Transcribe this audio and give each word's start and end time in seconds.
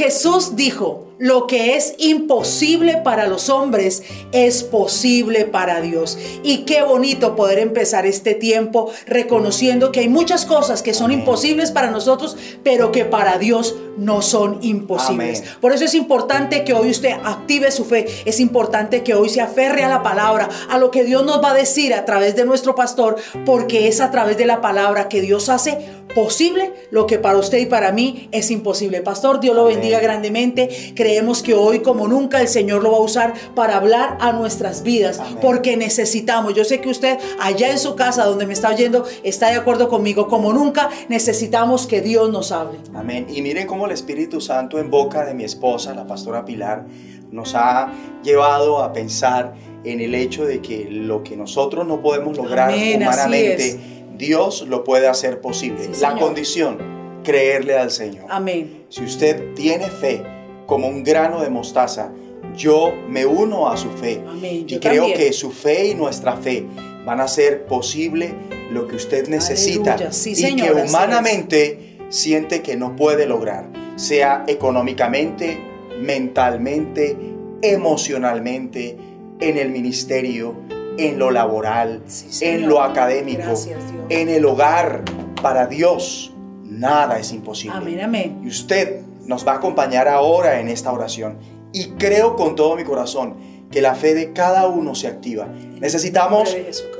Jesús 0.00 0.56
dijo, 0.56 1.09
lo 1.20 1.46
que 1.46 1.76
es 1.76 1.94
imposible 1.98 2.96
para 2.96 3.26
los 3.26 3.50
hombres 3.50 4.02
es 4.32 4.62
posible 4.62 5.44
para 5.44 5.82
Dios. 5.82 6.18
Y 6.42 6.64
qué 6.64 6.82
bonito 6.82 7.36
poder 7.36 7.58
empezar 7.58 8.06
este 8.06 8.34
tiempo 8.34 8.90
reconociendo 9.06 9.92
que 9.92 10.00
hay 10.00 10.08
muchas 10.08 10.46
cosas 10.46 10.82
que 10.82 10.94
son 10.94 11.12
imposibles 11.12 11.70
para 11.70 11.90
nosotros, 11.90 12.36
pero 12.64 12.90
que 12.90 13.04
para 13.04 13.36
Dios 13.36 13.76
no 13.98 14.22
son 14.22 14.60
imposibles. 14.62 15.40
Amén. 15.40 15.54
Por 15.60 15.74
eso 15.74 15.84
es 15.84 15.94
importante 15.94 16.64
que 16.64 16.72
hoy 16.72 16.90
usted 16.90 17.12
active 17.22 17.70
su 17.70 17.84
fe. 17.84 18.06
Es 18.24 18.40
importante 18.40 19.02
que 19.02 19.12
hoy 19.14 19.28
se 19.28 19.42
aferre 19.42 19.84
a 19.84 19.88
la 19.90 20.02
palabra, 20.02 20.48
a 20.70 20.78
lo 20.78 20.90
que 20.90 21.04
Dios 21.04 21.24
nos 21.24 21.44
va 21.44 21.50
a 21.50 21.54
decir 21.54 21.92
a 21.92 22.06
través 22.06 22.34
de 22.34 22.46
nuestro 22.46 22.74
pastor, 22.74 23.16
porque 23.44 23.88
es 23.88 24.00
a 24.00 24.10
través 24.10 24.38
de 24.38 24.46
la 24.46 24.62
palabra 24.62 25.10
que 25.10 25.20
Dios 25.20 25.50
hace 25.50 26.00
posible 26.14 26.72
lo 26.90 27.06
que 27.06 27.18
para 27.18 27.38
usted 27.38 27.58
y 27.58 27.66
para 27.66 27.92
mí 27.92 28.28
es 28.32 28.50
imposible. 28.50 29.00
Pastor, 29.00 29.40
Dios 29.40 29.54
lo 29.54 29.64
bendiga 29.64 29.98
Amén. 29.98 30.08
grandemente. 30.10 30.92
Creemos 31.10 31.42
que 31.42 31.54
hoy 31.54 31.80
como 31.80 32.06
nunca 32.06 32.40
el 32.40 32.46
Señor 32.46 32.84
lo 32.84 32.92
va 32.92 32.98
a 32.98 33.00
usar 33.00 33.34
para 33.56 33.76
hablar 33.76 34.16
a 34.20 34.30
nuestras 34.30 34.84
vidas, 34.84 35.18
Amén. 35.18 35.38
porque 35.42 35.76
necesitamos. 35.76 36.54
Yo 36.54 36.64
sé 36.64 36.80
que 36.80 36.88
usted 36.88 37.18
allá 37.40 37.72
en 37.72 37.80
su 37.80 37.96
casa 37.96 38.24
donde 38.24 38.46
me 38.46 38.52
está 38.52 38.68
oyendo 38.70 39.04
está 39.24 39.48
de 39.48 39.56
acuerdo 39.56 39.88
conmigo. 39.88 40.28
Como 40.28 40.52
nunca 40.52 40.88
necesitamos 41.08 41.88
que 41.88 42.00
Dios 42.00 42.30
nos 42.30 42.52
hable. 42.52 42.78
Amén. 42.94 43.26
Y 43.28 43.42
miren 43.42 43.66
cómo 43.66 43.86
el 43.86 43.90
Espíritu 43.90 44.40
Santo 44.40 44.78
en 44.78 44.88
boca 44.88 45.24
de 45.24 45.34
mi 45.34 45.42
esposa, 45.42 45.92
la 45.94 46.06
pastora 46.06 46.44
Pilar, 46.44 46.86
nos 47.32 47.56
ha 47.56 47.92
llevado 48.22 48.80
a 48.80 48.92
pensar 48.92 49.54
en 49.82 50.00
el 50.00 50.14
hecho 50.14 50.44
de 50.44 50.62
que 50.62 50.86
lo 50.88 51.24
que 51.24 51.36
nosotros 51.36 51.88
no 51.88 52.00
podemos 52.02 52.36
lograr 52.36 52.70
Amén, 52.70 53.02
humanamente, 53.02 53.80
Dios 54.16 54.64
lo 54.68 54.84
puede 54.84 55.08
hacer 55.08 55.40
posible. 55.40 55.92
Sí, 55.92 56.02
la 56.02 56.14
condición, 56.14 56.78
creerle 57.24 57.76
al 57.76 57.90
Señor. 57.90 58.26
Amén. 58.28 58.84
Si 58.90 59.02
usted 59.02 59.54
tiene 59.54 59.86
fe 59.86 60.38
como 60.70 60.86
un 60.86 61.02
grano 61.02 61.42
de 61.42 61.50
mostaza, 61.50 62.12
yo 62.56 62.94
me 63.08 63.26
uno 63.26 63.68
a 63.68 63.76
su 63.76 63.90
fe. 63.90 64.22
Amén. 64.24 64.54
Y 64.54 64.66
Yo 64.66 64.78
creo 64.78 65.02
también. 65.02 65.18
que 65.18 65.32
su 65.32 65.50
fe 65.50 65.88
y 65.88 65.94
nuestra 65.96 66.36
fe 66.36 66.64
van 67.04 67.20
a 67.20 67.24
hacer 67.24 67.66
posible 67.66 68.32
lo 68.70 68.86
que 68.86 68.94
usted 68.94 69.28
necesita. 69.28 70.12
Sí, 70.12 70.32
y 70.36 70.54
que 70.54 70.70
humanamente 70.70 71.98
siente 72.08 72.62
que 72.62 72.76
no 72.76 72.94
puede 72.94 73.26
lograr, 73.26 73.68
sea 73.96 74.44
económicamente, 74.46 75.58
mentalmente, 76.00 77.16
emocionalmente, 77.62 78.96
en 79.40 79.56
el 79.56 79.70
ministerio, 79.70 80.54
en 80.98 81.18
lo 81.18 81.32
laboral, 81.32 82.02
Sí, 82.06 82.44
en 82.44 82.68
lo 82.68 82.80
académico, 82.80 83.42
Gracias, 83.42 83.78
en 84.08 84.28
el 84.28 84.44
hogar. 84.44 85.02
Para 85.42 85.66
Dios 85.66 86.32
nada 86.62 87.18
es 87.18 87.32
imposible. 87.32 87.76
Amén, 87.76 88.00
amén. 88.00 88.40
Y 88.44 88.48
usted 88.48 89.00
nos 89.30 89.46
va 89.46 89.52
a 89.52 89.56
acompañar 89.56 90.08
ahora 90.08 90.60
en 90.60 90.68
esta 90.68 90.92
oración. 90.92 91.38
Y 91.72 91.90
creo 91.90 92.34
con 92.34 92.56
todo 92.56 92.74
mi 92.74 92.82
corazón 92.82 93.36
que 93.70 93.80
la 93.80 93.94
fe 93.94 94.12
de 94.12 94.32
cada 94.32 94.66
uno 94.66 94.96
se 94.96 95.06
activa. 95.06 95.46
Necesitamos 95.80 96.56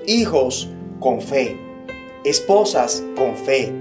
hijos 0.06 0.70
con 1.00 1.20
fe, 1.20 1.58
esposas 2.24 3.02
con 3.16 3.36
fe, 3.36 3.72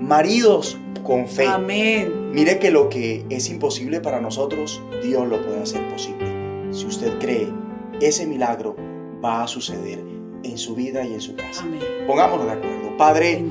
maridos 0.00 0.78
con 1.04 1.28
fe. 1.28 1.46
Amén. 1.46 2.32
Mire 2.32 2.58
que 2.58 2.70
lo 2.70 2.88
que 2.88 3.26
es 3.28 3.50
imposible 3.50 4.00
para 4.00 4.22
nosotros, 4.22 4.82
Dios 5.02 5.28
lo 5.28 5.42
puede 5.42 5.60
hacer 5.60 5.86
posible. 5.88 6.72
Si 6.72 6.86
usted 6.86 7.18
cree, 7.18 7.52
ese 8.00 8.26
milagro 8.26 8.74
va 9.22 9.42
a 9.42 9.46
suceder 9.46 9.98
en 10.44 10.56
su 10.56 10.74
vida 10.74 11.04
y 11.04 11.12
en 11.12 11.20
su 11.20 11.36
casa. 11.36 11.62
Amén. 11.62 11.82
Pongámonos 12.06 12.46
de 12.46 12.52
acuerdo. 12.52 12.96
Padre, 12.96 13.44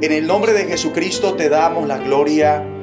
en 0.00 0.12
el 0.12 0.28
nombre 0.28 0.52
de 0.52 0.66
Jesucristo 0.66 1.34
te 1.34 1.48
damos 1.48 1.88
la 1.88 1.98
gloria. 1.98 2.75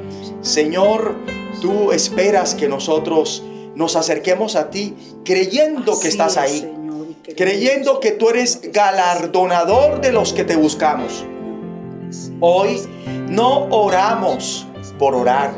Señor, 0.44 1.14
tú 1.62 1.90
esperas 1.90 2.54
que 2.54 2.68
nosotros 2.68 3.42
nos 3.74 3.96
acerquemos 3.96 4.56
a 4.56 4.68
ti 4.68 4.94
creyendo 5.24 5.98
que 5.98 6.08
estás 6.08 6.32
es, 6.32 6.38
ahí, 6.38 6.60
Señor, 6.60 7.06
creyendo 7.34 7.98
que 7.98 8.10
tú 8.10 8.28
eres 8.28 8.60
galardonador 8.70 10.02
de 10.02 10.12
los 10.12 10.34
que 10.34 10.44
te 10.44 10.56
buscamos. 10.56 11.24
Hoy 12.40 12.82
no 13.30 13.68
oramos 13.70 14.66
por 14.98 15.14
orar. 15.14 15.54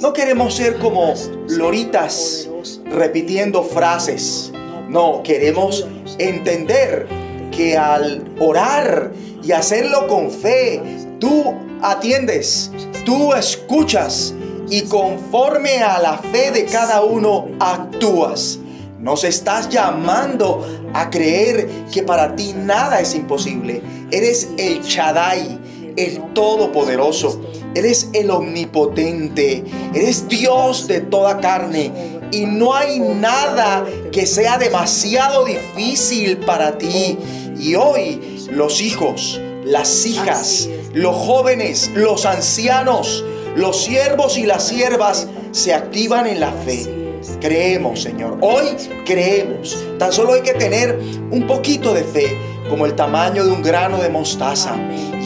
No 0.00 0.12
queremos 0.12 0.54
ser 0.56 0.78
como 0.78 1.14
loritas 1.48 2.50
repitiendo 2.86 3.62
frases. 3.62 4.52
No, 4.88 5.22
queremos 5.22 5.86
entender 6.18 7.06
que 7.52 7.78
al 7.78 8.34
orar 8.40 9.12
y 9.44 9.52
hacerlo 9.52 10.08
con 10.08 10.32
fe, 10.32 10.82
tú 11.20 11.54
atiendes, 11.90 12.70
tú 13.04 13.34
escuchas 13.34 14.34
y 14.70 14.82
conforme 14.82 15.82
a 15.82 16.00
la 16.00 16.18
fe 16.18 16.50
de 16.50 16.64
cada 16.64 17.02
uno 17.02 17.48
actúas. 17.60 18.58
Nos 18.98 19.24
estás 19.24 19.68
llamando 19.68 20.66
a 20.94 21.10
creer 21.10 21.68
que 21.92 22.02
para 22.02 22.34
ti 22.34 22.54
nada 22.56 23.00
es 23.00 23.14
imposible. 23.14 23.82
Eres 24.10 24.48
el 24.56 24.80
Shaddai, 24.82 25.58
el 25.96 26.32
Todopoderoso. 26.32 27.40
Eres 27.74 28.08
el 28.14 28.30
Omnipotente. 28.30 29.62
Eres 29.92 30.26
Dios 30.28 30.86
de 30.86 31.00
toda 31.00 31.38
carne. 31.38 31.92
Y 32.32 32.46
no 32.46 32.74
hay 32.74 32.98
nada 32.98 33.84
que 34.10 34.24
sea 34.24 34.56
demasiado 34.56 35.44
difícil 35.44 36.38
para 36.38 36.78
ti. 36.78 37.18
Y 37.58 37.74
hoy 37.74 38.38
los 38.50 38.80
hijos, 38.80 39.38
las 39.64 40.04
hijas, 40.06 40.68
los 40.92 41.14
jóvenes, 41.14 41.90
los 41.94 42.26
ancianos, 42.26 43.24
los 43.56 43.82
siervos 43.82 44.36
y 44.36 44.44
las 44.44 44.68
siervas 44.68 45.28
se 45.52 45.72
activan 45.72 46.26
en 46.26 46.40
la 46.40 46.52
fe. 46.52 47.18
Creemos, 47.40 48.02
Señor. 48.02 48.38
Hoy 48.40 48.76
creemos. 49.06 49.82
Tan 49.98 50.12
solo 50.12 50.34
hay 50.34 50.42
que 50.42 50.54
tener 50.54 50.98
un 51.30 51.46
poquito 51.46 51.94
de 51.94 52.04
fe, 52.04 52.38
como 52.68 52.86
el 52.86 52.94
tamaño 52.94 53.44
de 53.44 53.50
un 53.50 53.62
grano 53.62 53.98
de 53.98 54.08
mostaza. 54.08 54.76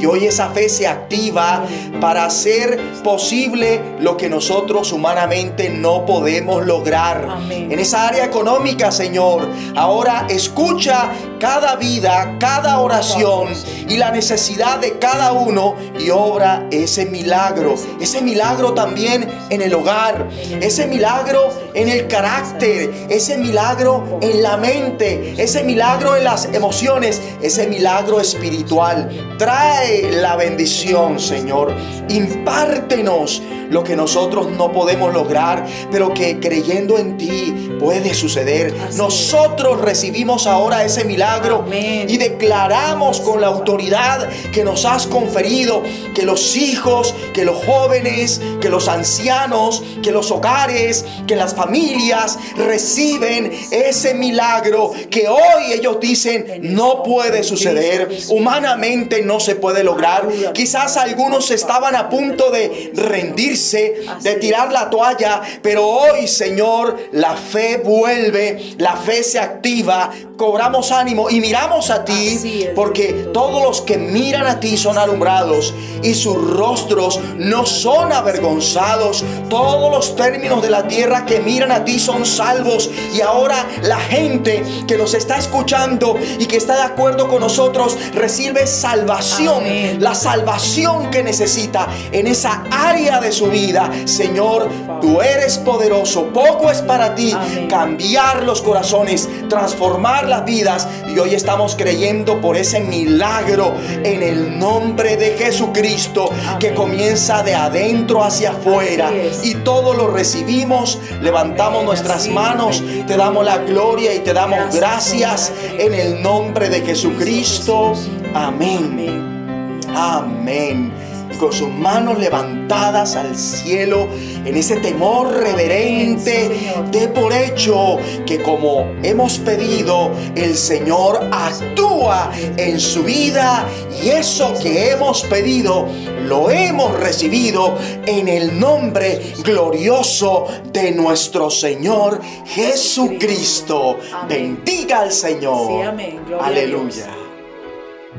Y 0.01 0.07
hoy 0.07 0.27
esa 0.27 0.51
fe 0.51 0.69
se 0.69 0.87
activa 0.87 1.65
para 2.01 2.25
hacer 2.25 2.79
posible 3.03 3.81
lo 4.01 4.17
que 4.17 4.29
nosotros 4.29 4.93
humanamente 4.93 5.71
no 5.71 6.07
podemos 6.07 6.65
lograr. 6.65 7.27
Amén. 7.29 7.73
En 7.73 7.79
esa 7.79 8.07
área 8.07 8.25
económica, 8.25 8.93
Señor, 8.93 9.49
ahora 9.75 10.27
escucha 10.29 11.11
cada 11.41 11.77
vida, 11.77 12.37
cada 12.39 12.81
oración 12.81 13.49
y 13.89 13.97
la 13.97 14.11
necesidad 14.11 14.79
de 14.79 14.99
cada 14.99 15.33
uno 15.33 15.77
y 15.99 16.11
obra 16.11 16.67
ese 16.71 17.07
milagro. 17.07 17.75
Ese 18.01 18.21
milagro 18.23 18.75
también 18.75 19.29
en 19.51 19.63
el 19.63 19.75
hogar, 19.75 20.29
ese 20.61 20.87
milagro 20.87 21.53
en 21.75 21.89
el 21.89 22.09
carácter, 22.09 22.93
ese 23.09 23.39
milagro 23.39 24.19
en 24.21 24.43
la 24.43 24.57
mente, 24.57 25.35
ese 25.39 25.63
milagro 25.63 26.17
en 26.17 26.25
las 26.25 26.47
emociones, 26.47 27.21
ese 27.43 27.67
milagro 27.67 28.21
espiritual. 28.21 29.37
Trae 29.39 29.88
la 30.13 30.37
bendición, 30.37 31.19
Señor. 31.19 31.75
Impártenos 32.09 33.43
lo 33.71 33.85
que 33.85 33.97
nosotros 33.97 34.51
no 34.51 34.73
podemos 34.73 35.13
lograr, 35.13 35.67
pero 35.91 36.15
que 36.15 36.41
creyendo 36.41 36.99
en 36.99 37.17
ti 37.17 37.55
puede 37.79 38.15
suceder. 38.15 38.75
Así. 38.87 38.99
Nosotros 38.99 39.81
recibimos 39.81 40.47
ahora 40.47 40.85
ese 40.85 41.05
milagro 41.05 41.65
Amén. 41.67 42.09
y 42.09 42.17
declaramos 42.17 43.21
con 43.21 43.41
la 43.41 43.49
autoridad 43.49 44.29
que 44.53 44.65
nos 44.65 44.85
has 44.85 45.07
conferido 45.07 45.83
que 46.15 46.23
los 46.23 46.57
hijos, 46.57 47.15
que 47.33 47.45
los 47.45 47.65
jóvenes, 47.65 48.41
que 48.61 48.69
los 48.69 48.89
ancianos, 48.89 49.83
que 50.03 50.13
los 50.13 50.31
hogares, 50.31 51.05
que 51.27 51.37
las 51.37 51.55
familias 51.55 52.39
reciben 52.57 53.53
ese 53.71 54.15
milagro 54.15 54.93
que 55.11 55.29
hoy 55.29 55.73
ellos 55.73 55.99
dicen 56.01 56.59
no 56.63 57.03
puede 57.03 57.43
suceder, 57.43 58.09
humanamente 58.29 59.23
no 59.23 59.41
se 59.41 59.55
puede 59.55 59.78
lograr. 59.85 60.27
Quizás 60.53 60.97
algunos 60.97 61.51
estaban 61.51 61.95
a 61.97 62.09
punto 62.09 62.51
de 62.51 62.93
rendirse, 62.95 63.97
de 64.21 64.35
tirar 64.37 64.73
la 64.73 64.91
toalla, 64.91 65.43
pero 65.63 65.87
hoy, 65.87 66.27
Señor, 66.27 66.97
la 67.13 67.35
fe 67.37 67.79
vuelve, 67.79 68.75
la 68.79 68.97
fe 68.97 69.23
se 69.23 69.39
activa, 69.39 70.11
cobramos 70.39 70.93
ánimo 70.93 71.29
y 71.29 71.41
miramos 71.41 71.91
a 71.91 72.05
ti 72.05 72.71
porque 72.75 73.29
todos 73.35 73.61
los 73.61 73.83
que 73.83 73.99
miran 73.99 74.47
a 74.47 74.61
ti 74.61 74.79
son 74.79 74.97
alumbrados 74.97 75.75
y 76.03 76.15
sus 76.15 76.37
rostros 76.57 77.21
no 77.37 77.67
son 77.67 78.13
avergonzados. 78.13 79.25
Todos 79.51 79.91
los 79.91 80.15
términos 80.15 80.63
de 80.63 80.71
la 80.71 80.87
tierra 80.87 81.27
que 81.27 81.41
miran 81.41 81.73
a 81.73 81.85
ti 81.85 81.99
son 81.99 82.25
salvos. 82.25 82.89
Y 83.13 83.21
ahora 83.21 83.67
la 83.83 83.99
gente 83.99 84.65
que 84.87 84.97
nos 84.97 85.13
está 85.15 85.39
escuchando 85.39 86.17
y 86.39 86.47
que 86.47 86.57
está 86.57 86.77
de 86.77 86.83
acuerdo 86.83 87.29
con 87.29 87.41
nosotros 87.41 87.99
recibe 88.15 88.67
salvación. 88.67 89.65
Amén. 89.65 89.99
La 90.01 90.15
salvación 90.15 91.11
que 91.11 91.25
necesita 91.25 91.89
en 92.13 92.29
esa 92.29 92.63
área 92.71 93.21
de 93.21 93.33
su 93.33 93.47
vida. 93.47 93.91
Señor, 94.05 94.69
tú 95.01 95.21
eres 95.21 95.59
poderoso. 95.59 96.27
Poco 96.33 96.71
es 96.71 96.81
para 96.83 97.17
ti 97.17 97.33
Amén. 97.33 97.67
cambiar 97.69 98.45
los 98.45 98.63
corazones, 98.63 99.29
transformar 99.49 100.28
las 100.29 100.45
vidas 100.45 100.87
y 101.09 101.19
hoy 101.19 101.35
estamos 101.35 101.75
creyendo 101.77 102.41
por 102.41 102.57
ese 102.57 102.81
milagro 102.81 103.75
en 104.05 104.23
el 104.23 104.59
nombre 104.59 105.17
de 105.17 105.37
Jesucristo 105.37 106.31
que 106.59 106.75
comienza 106.75 107.43
de 107.43 107.55
adentro 107.55 108.23
hacia 108.23 108.51
afuera. 108.51 109.11
y 109.43 109.55
todo 109.57 109.95
lo 109.95 110.09
recibimos, 110.11 110.99
levantamos 111.23 111.85
nuestras 111.85 112.29
manos, 112.29 112.83
te 113.07 113.17
damos 113.17 113.45
la 113.45 113.59
gloria 113.59 114.15
y 114.15 114.21
te 114.21 114.33
damos 114.33 114.75
gracias 114.75 115.53
en 115.79 115.95
el 115.95 116.23
nombre 116.23 116.69
de 116.69 116.81
Jesucristo. 116.83 117.95
Amén. 118.35 119.83
Amén 119.95 120.98
con 121.39 121.53
sus 121.53 121.69
manos 121.69 122.19
levantadas 122.19 123.17
al 123.17 123.37
cielo, 123.37 124.09
en 124.45 124.57
ese 124.57 124.77
temor 124.77 125.33
reverente, 125.33 126.51
de 126.91 127.09
por 127.09 127.33
hecho 127.33 127.99
que 128.27 128.43
como 128.43 128.85
hemos 129.03 129.39
pedido, 129.39 130.11
el 130.35 130.55
Señor 130.55 131.29
actúa 131.33 132.31
en 132.57 132.79
su 132.81 133.03
vida 133.05 133.67
y 134.03 134.09
eso 134.09 134.53
que 134.61 134.91
hemos 134.91 135.23
pedido 135.23 135.87
lo 136.27 136.51
hemos 136.51 136.99
recibido 137.01 137.75
en 138.07 138.29
el 138.29 138.59
nombre 138.59 139.35
glorioso 139.43 140.47
de 140.73 140.93
nuestro 140.93 141.51
Señor 141.51 142.21
Jesucristo. 142.47 143.97
Bendiga 144.29 145.01
al 145.01 145.13
Señor. 145.13 145.95
Aleluya. 146.41 147.07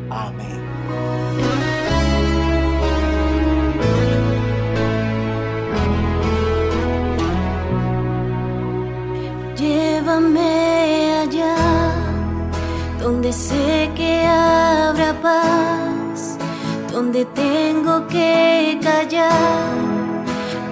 Amén. 0.09 0.68
Llévame 10.09 11.19
allá, 11.21 11.55
donde 12.99 13.31
sé 13.31 13.91
que 13.95 14.25
habrá 14.25 15.13
paz, 15.21 16.35
donde 16.91 17.25
tengo 17.25 18.07
que 18.07 18.79
callar 18.81 19.69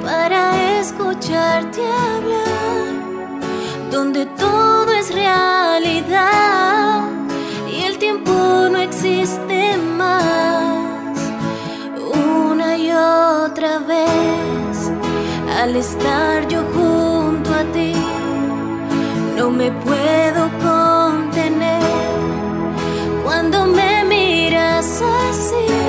para 0.04 0.80
escucharte 0.80 1.82
hablar, 1.86 3.92
donde 3.92 4.26
todo 4.26 4.92
es 4.92 5.14
realidad 5.14 7.04
y 7.72 7.84
el 7.84 8.00
tiempo 8.00 8.32
no 8.72 8.80
existe 8.80 9.78
más. 9.78 11.16
Una 12.52 12.76
y 12.76 12.92
otra 12.92 13.78
vez, 13.78 14.92
al 15.62 15.76
estar 15.76 16.48
yo 16.48 16.64
junto 16.74 17.54
a 17.54 17.64
ti 17.72 18.07
no 19.38 19.52
me 19.52 19.72
puedo 19.72 20.50
contener 20.64 21.84
cuando 23.24 23.68
me 23.68 24.04
miras 24.06 25.00
así. 25.30 25.87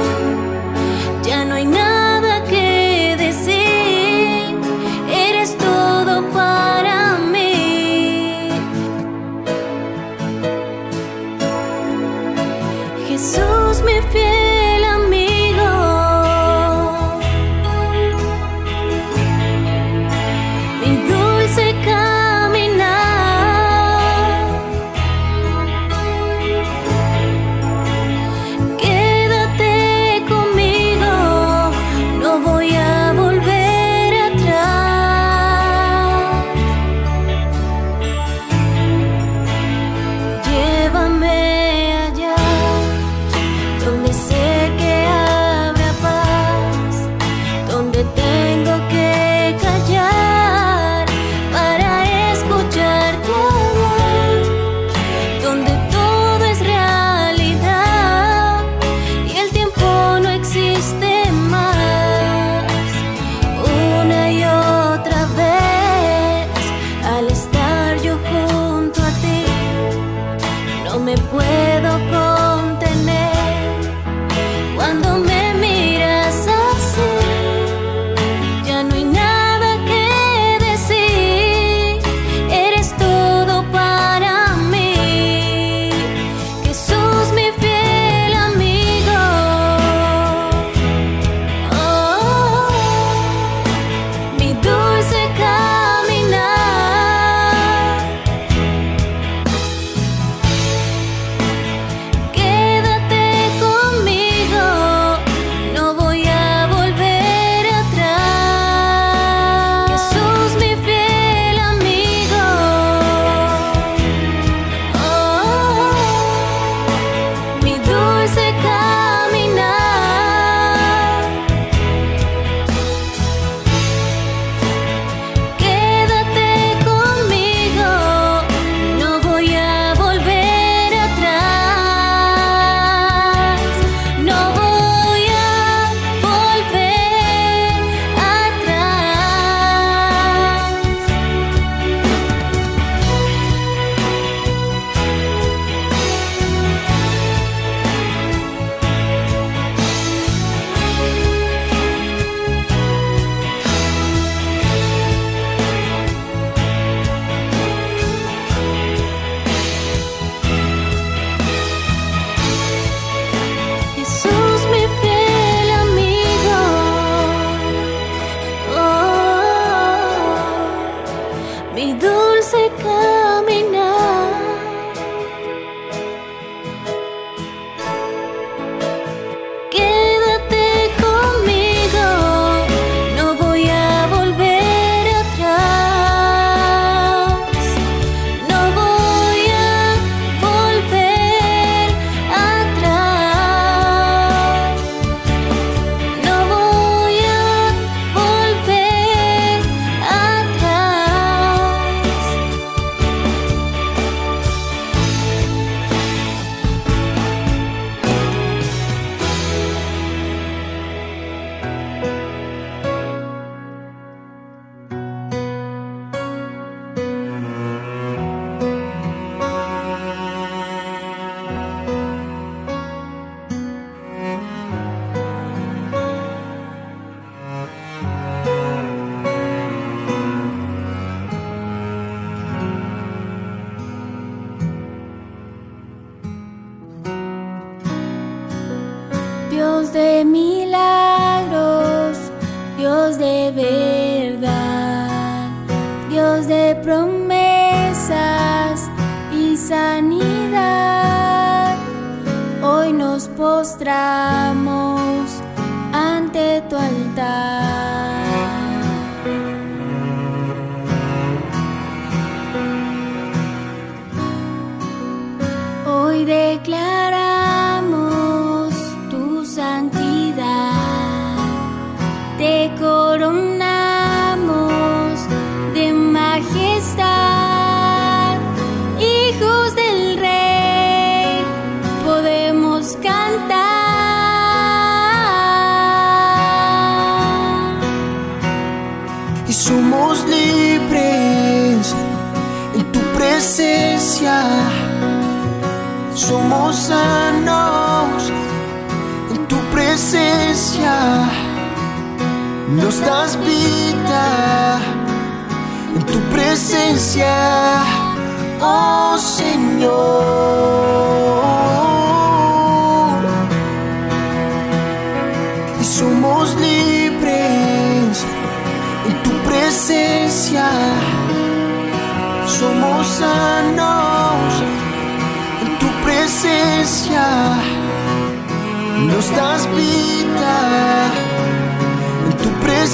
Postramos 253.89 254.18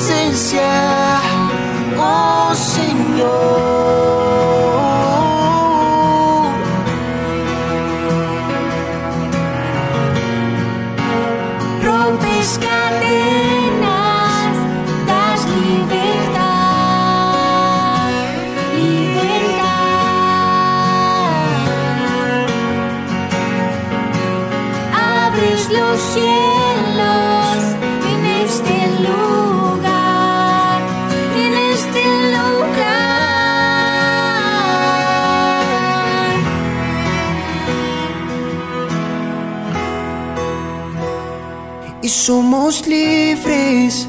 presencia, 0.05 1.21
oh 1.97 2.55
Señor. 2.55 3.64
Somos 42.27 42.87
libres 42.87 44.09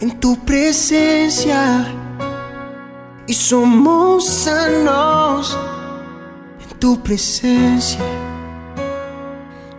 en 0.00 0.10
tu 0.18 0.36
presencia 0.44 1.86
y 3.28 3.32
somos 3.32 4.26
sanos 4.26 5.56
en 6.60 6.78
tu 6.80 7.00
presencia. 7.00 8.00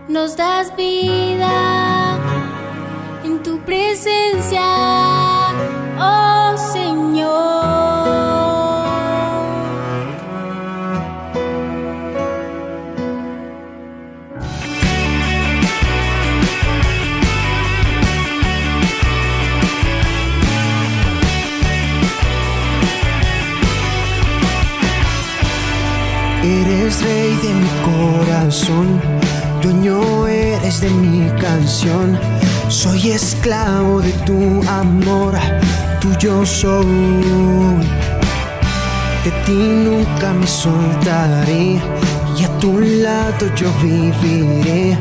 Nos 0.08 0.36
das 0.36 0.74
vida 0.74 2.16
en 3.24 3.42
tu 3.42 3.58
presencia, 3.58 4.64
oh 6.00 6.41
Soy 32.68 33.10
esclavo 33.10 34.00
de 34.00 34.12
tu 34.24 34.62
amor, 34.68 35.34
tuyo 36.00 36.46
soy. 36.46 36.86
De 39.24 39.30
ti 39.44 39.52
nunca 39.52 40.32
me 40.32 40.46
soltaré 40.46 41.80
y 42.38 42.44
a 42.44 42.58
tu 42.60 42.78
lado 42.78 43.52
yo 43.56 43.68
viviré. 43.82 44.96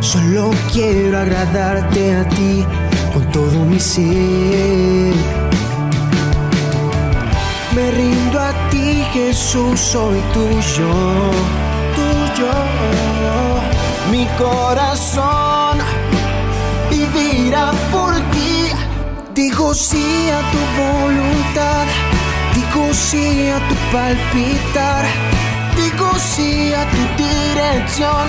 Solo 0.00 0.52
quiero 0.72 1.18
agradarte 1.18 2.16
a 2.16 2.26
ti 2.30 2.64
con 3.12 3.30
todo 3.30 3.66
mi 3.66 3.78
ser. 3.78 5.12
Me 7.74 7.90
rindo 7.90 8.40
a 8.40 8.52
ti, 8.70 9.04
Jesús, 9.12 9.78
soy 9.78 10.18
tuyo, 10.32 10.92
tuyo. 11.94 12.52
Mi 14.10 14.26
corazón 14.38 15.51
por 17.90 18.14
ti. 18.32 18.70
Digo 19.34 19.74
sí 19.74 20.30
a 20.30 20.40
tu 20.52 20.60
voluntad, 20.82 21.86
digo 22.54 22.92
sí 22.92 23.48
a 23.48 23.58
tu 23.68 23.74
palpitar, 23.90 25.04
digo 25.76 26.10
sí 26.18 26.72
a 26.74 26.84
tu 26.90 27.02
dirección, 27.22 28.28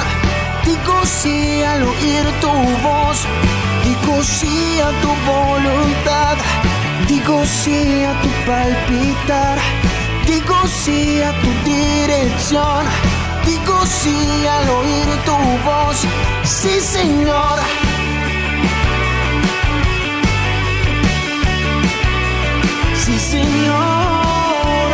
digo 0.66 0.98
sí 1.06 1.62
al 1.64 1.84
oír 1.84 2.26
tu 2.42 2.52
voz, 2.88 3.26
digo 3.84 4.24
sí 4.24 4.80
a 4.80 4.92
tu 5.02 5.10
voluntad. 5.32 6.38
Digo 7.08 7.44
sí 7.46 8.04
a 8.06 8.14
tu 8.22 8.30
palpitar, 8.46 9.58
digo 10.26 10.56
sí 10.68 11.22
a 11.22 11.32
tu 11.42 11.50
dirección, 11.70 12.86
digo 13.46 13.86
sí 13.86 14.48
al 14.48 14.70
oír 14.70 15.08
tu 15.26 15.36
voz, 15.66 15.98
sí 16.44 16.80
Señor. 16.80 17.93
Señor. 23.34 24.90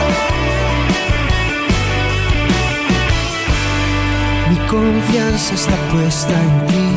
Mi 4.49 4.57
confianza 4.67 5.55
está 5.55 5.75
puesta 5.91 6.33
en 6.47 6.67
ti, 6.67 6.87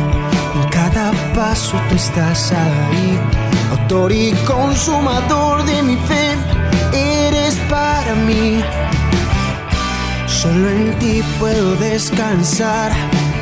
en 0.57 0.69
cada 0.71 1.11
paso 1.35 1.75
tú 1.89 1.95
estás 1.97 2.53
ahí 2.53 3.19
autor 3.73 4.13
y 4.13 4.33
consumador 4.47 5.65
de 5.65 5.83
mi 5.83 5.97
fe, 6.09 6.27
eres 6.93 7.55
para 7.69 8.15
mí. 8.29 8.63
Solo 10.27 10.69
en 10.69 10.99
ti 11.01 11.23
puedo 11.41 11.75
descansar, 11.77 12.93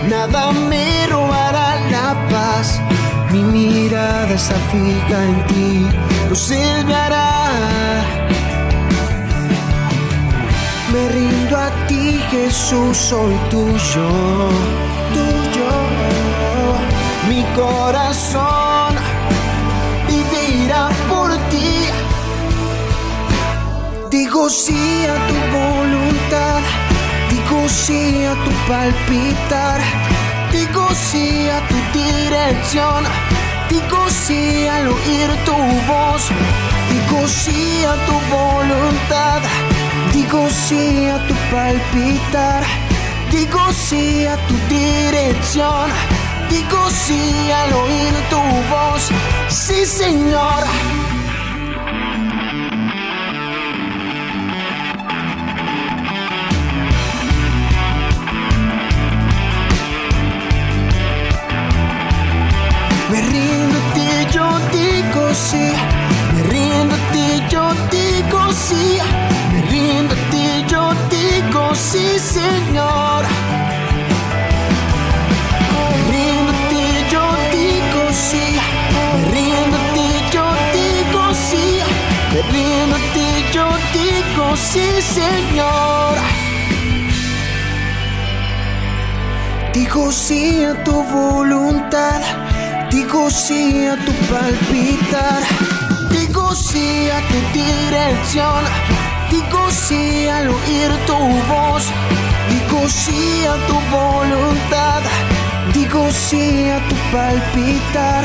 nada 0.08 0.52
me 0.52 1.06
robará 1.08 1.68
la 1.90 2.08
paz. 2.30 2.80
Mi 3.32 3.42
mirada 3.44 4.34
está 4.34 4.56
fija 4.72 5.24
en 5.24 5.46
ti, 5.46 5.86
no 6.28 6.34
se 6.34 6.82
me 6.84 6.94
hará. 6.94 8.02
Me 10.92 11.08
rindo 11.08 11.56
a 11.56 11.70
ti, 11.86 12.20
Jesús, 12.30 12.96
soy 12.96 13.34
tuyo, 13.48 14.08
tuyo. 15.14 15.70
Mi 17.28 17.44
corazón 17.54 18.96
vivirá 20.08 20.88
por 21.08 21.30
ti. 21.50 21.86
Digo 24.10 24.50
sí 24.50 25.06
a 25.06 25.16
tu 25.28 25.36
voluntad, 25.56 26.60
digo 27.30 27.68
sí 27.68 28.24
a 28.24 28.34
tu 28.44 28.50
palpitar, 28.66 29.80
Digo 30.52 30.88
sí 30.94 31.48
a 31.48 31.60
tu 31.68 31.76
dirección. 31.98 33.04
Digo 33.68 34.08
sí 34.08 34.66
al 34.66 34.88
oír 34.88 35.30
tu 35.44 35.56
voz. 35.86 36.30
Digo 36.90 37.28
sí 37.28 37.84
a 37.84 37.94
tu 38.06 38.12
voluntad. 38.34 39.40
Digo 40.12 40.48
sí 40.50 41.06
a 41.08 41.18
tu 41.26 41.34
palpitar. 41.50 42.64
Digo 43.30 43.60
sí 43.72 44.26
a 44.26 44.36
tu 44.48 44.54
dirección. 44.68 45.90
Digo 46.48 46.90
sí 46.90 47.50
al 47.52 47.72
oír 47.72 48.14
tu 48.28 48.40
voz. 48.70 49.10
Sí, 49.48 49.86
Señor. 49.86 50.64
Sí, 84.56 84.88
Señor. 85.00 86.16
Digo 89.72 90.10
sí 90.10 90.64
a 90.64 90.84
tu 90.84 91.02
voluntad, 91.04 92.20
digo 92.90 93.30
sí 93.30 93.86
a 93.86 93.96
tu 94.04 94.12
palpitar, 94.32 95.42
digo 96.10 96.54
sí 96.54 97.08
a 97.08 97.20
tu 97.28 97.38
dirección, 97.52 98.64
digo 99.30 99.70
sí 99.70 100.26
al 100.26 100.48
oír 100.48 100.90
tu 101.06 101.18
voz, 101.52 101.84
digo 102.50 102.88
sí 102.88 103.44
a 103.46 103.56
tu 103.68 103.74
voluntad, 103.96 105.02
digo 105.72 106.10
sí 106.10 106.68
a 106.68 106.78
tu 106.88 106.96
palpitar, 107.12 108.24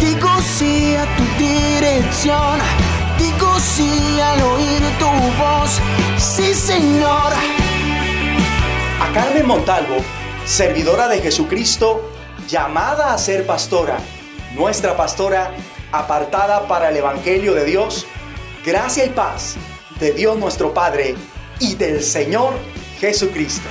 digo 0.00 0.30
sí 0.56 0.94
a 0.94 1.04
tu 1.16 1.24
dirección, 1.38 2.60
digo 3.18 3.58
sí 3.60 4.20
al 4.20 4.42
oír 4.42 4.82
tu 4.98 5.08
sí 6.18 6.54
Señor. 6.54 7.32
A 9.00 9.12
Carmen 9.12 9.46
Montalvo, 9.46 9.96
servidora 10.44 11.08
de 11.08 11.20
Jesucristo, 11.20 12.10
llamada 12.48 13.12
a 13.12 13.18
ser 13.18 13.46
pastora, 13.46 13.98
nuestra 14.54 14.96
pastora 14.96 15.52
apartada 15.92 16.66
para 16.66 16.90
el 16.90 16.96
Evangelio 16.96 17.54
de 17.54 17.64
Dios, 17.64 18.06
gracia 18.64 19.04
y 19.04 19.10
paz 19.10 19.56
de 20.00 20.12
Dios 20.12 20.38
nuestro 20.38 20.72
Padre 20.74 21.14
y 21.60 21.74
del 21.74 22.02
Señor 22.02 22.54
Jesucristo. 23.00 23.68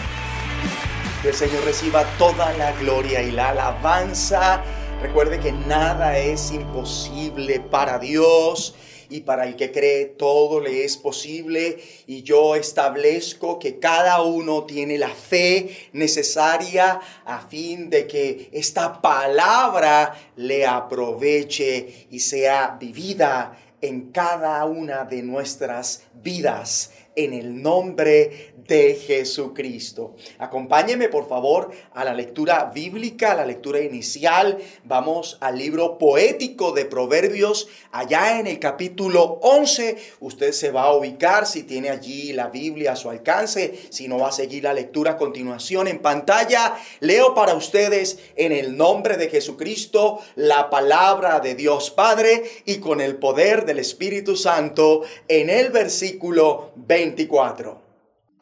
Que 1.21 1.29
el 1.29 1.36
Señor 1.36 1.63
reciba 1.65 2.03
toda 2.17 2.53
la 2.53 2.71
gloria 2.73 3.21
y 3.21 3.31
la 3.31 3.49
alabanza. 3.49 4.62
Recuerde 5.01 5.39
que 5.39 5.51
nada 5.51 6.17
es 6.17 6.51
imposible 6.51 7.60
para 7.60 7.99
Dios 7.99 8.75
y 9.10 9.22
para 9.22 9.46
el 9.46 9.56
que 9.56 9.72
cree 9.72 10.06
todo 10.06 10.60
le 10.60 10.84
es 10.84 10.98
posible. 10.98 11.78
Y 12.08 12.24
yo 12.24 12.56
establezco 12.56 13.60
que 13.60 13.80
cada 13.80 14.22
uno 14.22 14.65
tiene 14.65 14.98
la 14.98 15.10
fe 15.10 15.89
necesaria 15.93 17.00
a 17.26 17.41
fin 17.48 17.89
de 17.89 18.08
que 18.08 18.50
esta 18.52 19.02
palabra 19.02 20.13
le 20.36 20.65
aproveche 20.65 22.08
y 22.10 22.20
sea 22.20 22.78
vivida 22.80 23.58
en 23.82 24.12
cada 24.12 24.65
una 24.65 25.06
de 25.06 25.22
nuestras 25.22 26.04
vidas 26.13 26.91
en 27.17 27.34
el 27.34 27.62
nombre 27.62 28.53
de 28.67 28.95
Jesucristo. 28.95 30.15
Acompáñeme 30.39 31.10
por 31.10 31.27
favor 31.27 31.71
a 31.93 32.03
la 32.03 32.13
lectura 32.13 32.71
bíblica, 32.73 33.32
a 33.32 33.36
la 33.36 33.45
lectura 33.45 33.80
inicial. 33.82 34.58
Vamos 34.84 35.38
al 35.39 35.58
libro 35.58 35.97
poético 35.97 36.73
de 36.73 36.86
Proverbios, 36.86 37.69
allá 37.91 38.39
en 38.39 38.47
el 38.47 38.60
capítulo 38.60 39.39
11. 39.41 39.97
Usted 40.19 40.51
se 40.51 40.71
va 40.71 40.84
a 40.84 40.93
ubicar 40.93 41.47
si 41.47 41.63
tiene 41.63 41.89
allí 41.89 42.34
la 42.34 42.47
Biblia 42.47 42.91
a 42.91 42.95
su 42.95 43.10
alcance, 43.10 43.88
si 43.89 44.08
no 44.08 44.19
va 44.19 44.30
a 44.30 44.34
seguir 44.34 44.63
la 44.63 44.73
lectura 44.73 45.12
a 45.12 45.17
continuación 45.17 45.88
en 45.88 45.99
pantalla. 45.99 46.75
Leo 46.99 47.34
para 47.34 47.56
ustedes 47.56 48.19
en 48.36 48.51
el 48.51 48.77
nombre 48.77 49.17
de 49.17 49.30
Jesucristo 49.30 50.19
la 50.36 50.69
palabra 50.69 51.39
de 51.39 51.56
Dios 51.56 51.89
Padre 51.89 52.43
y 52.65 52.77
con 52.77 53.01
el 53.01 53.15
poder 53.15 53.65
del 53.65 53.80
Espíritu 53.80 54.36
Santo 54.36 55.03
en 55.27 55.49
el 55.49 55.69
versículo 55.69 56.71
24. 57.15 57.82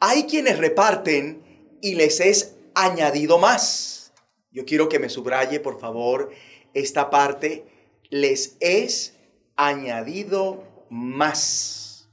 Hay 0.00 0.24
quienes 0.24 0.58
reparten 0.58 1.78
y 1.80 1.94
les 1.94 2.20
es 2.20 2.56
añadido 2.74 3.38
más. 3.38 4.12
Yo 4.50 4.64
quiero 4.64 4.88
que 4.88 4.98
me 4.98 5.08
subraye, 5.08 5.60
por 5.60 5.78
favor, 5.78 6.30
esta 6.74 7.10
parte. 7.10 7.64
Les 8.10 8.56
es 8.60 9.14
añadido 9.56 10.64
más. 10.90 12.08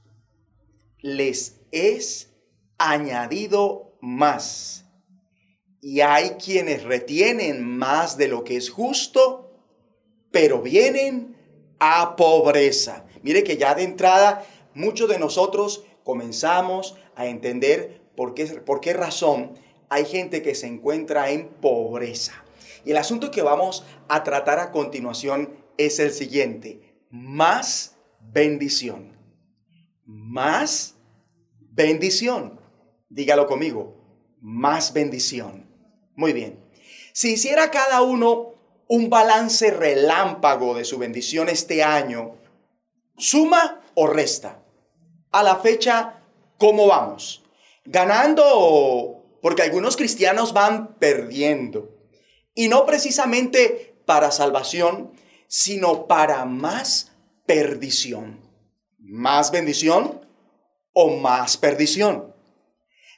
Les 1.00 1.56
es 1.72 2.30
añadido 2.78 3.96
más. 4.00 4.84
Y 5.80 6.00
hay 6.00 6.30
quienes 6.30 6.84
retienen 6.84 7.64
más 7.64 8.16
de 8.16 8.28
lo 8.28 8.44
que 8.44 8.56
es 8.56 8.70
justo, 8.70 9.50
pero 10.30 10.62
vienen 10.62 11.36
a 11.78 12.16
pobreza. 12.16 13.04
Mire 13.22 13.44
que 13.44 13.56
ya 13.56 13.74
de 13.74 13.82
entrada 13.82 14.46
muchos 14.74 15.08
de 15.08 15.18
nosotros 15.18 15.84
comenzamos 16.04 16.96
a 17.16 17.26
entender 17.26 18.00
por 18.16 18.34
qué, 18.34 18.46
por 18.46 18.80
qué 18.80 18.92
razón 18.92 19.58
hay 19.88 20.04
gente 20.04 20.42
que 20.42 20.54
se 20.54 20.66
encuentra 20.66 21.30
en 21.30 21.48
pobreza. 21.48 22.44
Y 22.84 22.90
el 22.90 22.96
asunto 22.98 23.30
que 23.30 23.42
vamos 23.42 23.84
a 24.08 24.22
tratar 24.22 24.58
a 24.58 24.70
continuación 24.70 25.54
es 25.78 25.98
el 25.98 26.12
siguiente. 26.12 26.98
Más 27.10 27.96
bendición. 28.20 29.16
Más 30.04 30.96
bendición. 31.58 32.60
Dígalo 33.08 33.46
conmigo. 33.46 33.96
Más 34.40 34.92
bendición. 34.92 35.66
Muy 36.14 36.32
bien. 36.32 36.62
Si 37.12 37.32
hiciera 37.32 37.70
cada 37.70 38.02
uno 38.02 38.54
un 38.88 39.08
balance 39.08 39.70
relámpago 39.70 40.74
de 40.74 40.84
su 40.84 40.98
bendición 40.98 41.48
este 41.48 41.82
año, 41.82 42.36
¿suma 43.16 43.80
o 43.94 44.06
resta? 44.06 44.63
A 45.34 45.42
la 45.42 45.56
fecha 45.56 46.20
¿Cómo 46.58 46.86
vamos? 46.86 47.42
¿Ganando? 47.84 49.22
Porque 49.42 49.62
algunos 49.62 49.96
cristianos 49.96 50.52
van 50.52 50.94
perdiendo. 50.94 51.90
Y 52.54 52.68
no 52.68 52.86
precisamente 52.86 53.96
para 54.06 54.30
salvación, 54.30 55.12
sino 55.48 56.06
para 56.06 56.44
más 56.44 57.12
perdición. 57.46 58.40
¿Más 58.98 59.50
bendición 59.50 60.26
o 60.92 61.16
más 61.16 61.56
perdición? 61.56 62.32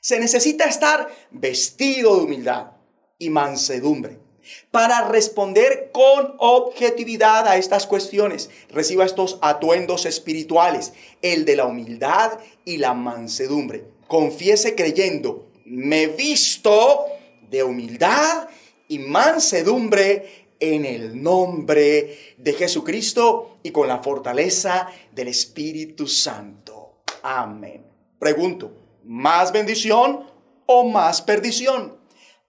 Se 0.00 0.18
necesita 0.18 0.64
estar 0.64 1.09
vestido 1.31 2.16
de 2.16 2.24
humildad 2.24 2.72
y 3.18 3.31
mansedumbre 3.31 4.25
para 4.70 5.09
responder 5.09 5.90
con 5.92 6.35
objetividad 6.38 7.46
a 7.46 7.56
estas 7.56 7.87
cuestiones. 7.87 8.50
Reciba 8.70 9.04
estos 9.04 9.38
atuendos 9.42 10.06
espirituales, 10.06 10.92
el 11.22 11.44
de 11.44 11.56
la 11.56 11.66
humildad 11.66 12.38
y 12.64 12.78
la 12.78 12.94
mansedumbre. 12.94 13.85
Confiese 14.06 14.74
creyendo, 14.74 15.48
me 15.64 16.06
visto 16.06 17.06
de 17.50 17.62
humildad 17.62 18.48
y 18.88 18.98
mansedumbre 18.98 20.46
en 20.61 20.85
el 20.85 21.22
nombre 21.22 22.35
de 22.38 22.52
Jesucristo 22.52 23.59
y 23.62 23.70
con 23.70 23.88
la 23.88 24.02
fortaleza 24.02 24.88
del 25.12 25.28
Espíritu 25.28 26.06
Santo. 26.06 27.02
Amén. 27.22 27.85
Pregunto, 28.18 28.72
¿más 29.04 29.52
bendición 29.52 30.30
o 30.66 30.88
más 30.88 31.20
perdición? 31.22 31.96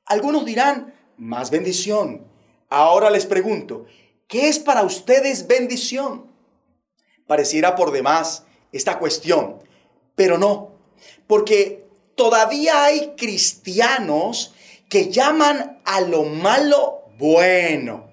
Algunos 0.06 0.46
dirán, 0.46 0.94
más 1.18 1.50
bendición. 1.52 2.26
Ahora 2.70 3.10
les 3.10 3.26
pregunto, 3.26 3.86
¿qué 4.28 4.50
es 4.50 4.60
para 4.60 4.84
ustedes 4.84 5.48
bendición? 5.48 6.32
Pareciera 7.26 7.76
por 7.76 7.92
demás 7.92 8.46
esta 8.72 9.00
cuestión, 9.00 9.60
pero 10.16 10.38
no, 10.38 10.72
porque 11.28 11.86
todavía 12.16 12.84
hay 12.84 13.14
cristianos 13.18 14.54
que 14.90 15.10
llaman 15.10 15.82
a 15.86 16.02
lo 16.02 16.24
malo 16.24 17.04
bueno, 17.18 18.10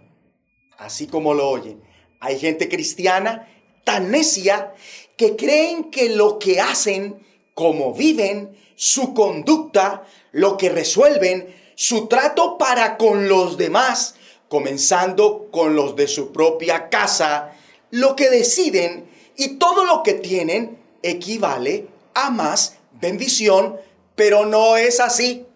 así 0.79 1.07
como 1.07 1.35
lo 1.35 1.49
oyen. 1.49 1.83
Hay 2.21 2.39
gente 2.39 2.69
cristiana 2.69 3.49
tan 3.85 4.11
necia 4.11 4.73
que 5.17 5.37
creen 5.37 5.91
que 5.91 6.09
lo 6.09 6.39
que 6.39 6.61
hacen, 6.61 7.25
como 7.55 7.93
viven, 7.93 8.57
su 8.75 9.15
conducta, 9.15 10.05
lo 10.33 10.57
que 10.57 10.71
resuelven, 10.71 11.55
su 11.75 12.07
trato 12.07 12.59
para 12.59 12.97
con 12.97 13.29
los 13.29 13.57
demás, 13.57 14.15
comenzando 14.49 15.49
con 15.51 15.75
los 15.75 15.97
de 15.97 16.09
su 16.09 16.33
propia 16.33 16.89
casa, 16.89 17.53
lo 17.91 18.17
que 18.17 18.31
deciden 18.31 19.09
y 19.37 19.57
todo 19.57 19.85
lo 19.85 20.03
que 20.03 20.15
tienen 20.15 20.79
equivale 21.03 21.89
a 22.15 22.31
más 22.31 22.77
bendición, 22.93 23.77
pero 24.15 24.47
no 24.47 24.77
es 24.77 25.01
así. 25.01 25.47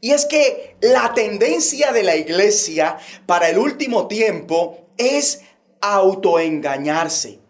Y 0.00 0.12
es 0.12 0.26
que 0.26 0.76
la 0.80 1.12
tendencia 1.14 1.92
de 1.92 2.04
la 2.04 2.16
iglesia 2.16 2.98
para 3.26 3.48
el 3.48 3.58
último 3.58 4.06
tiempo 4.06 4.86
es 4.96 5.42
autoengañarse. 5.80 7.40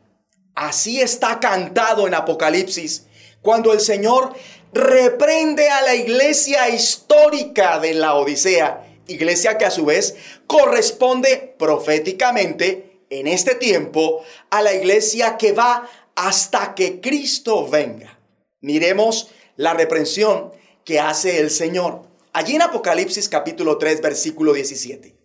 Así 0.55 1.01
está 1.01 1.39
cantado 1.41 2.07
en 2.07 2.15
Apocalipsis, 2.15 3.07
cuando 3.43 3.73
el 3.73 3.81
Señor 3.81 4.35
reprende 4.73 5.69
a 5.71 5.83
la 5.83 5.95
iglesia 5.95 6.69
histórica 6.69 7.79
de 7.79 7.95
la 7.95 8.15
Odisea, 8.15 9.03
iglesia 9.07 9.59
que 9.59 9.65
a 9.65 9.71
su 9.71 9.85
vez 9.85 10.17
corresponde 10.47 11.55
proféticamente 11.59 13.01
en 13.11 13.27
este 13.27 13.55
tiempo 13.55 14.23
a 14.51 14.63
la 14.63 14.75
iglesia 14.75 15.37
que 15.37 15.53
va 15.53 15.89
hasta 16.15 16.75
que 16.75 17.01
Cristo 17.01 17.69
venga. 17.69 18.19
Miremos 18.61 19.31
la 19.57 19.75
reprensión 19.75 20.53
que 20.85 21.01
hace 21.01 21.39
el 21.39 21.51
Señor. 21.51 22.03
Allí 22.33 22.57
en 22.57 22.63
Apocalipsis 22.63 23.29
capítulo 23.29 23.79
3 23.79 24.03
versículo 24.03 24.53
17. 24.53 25.17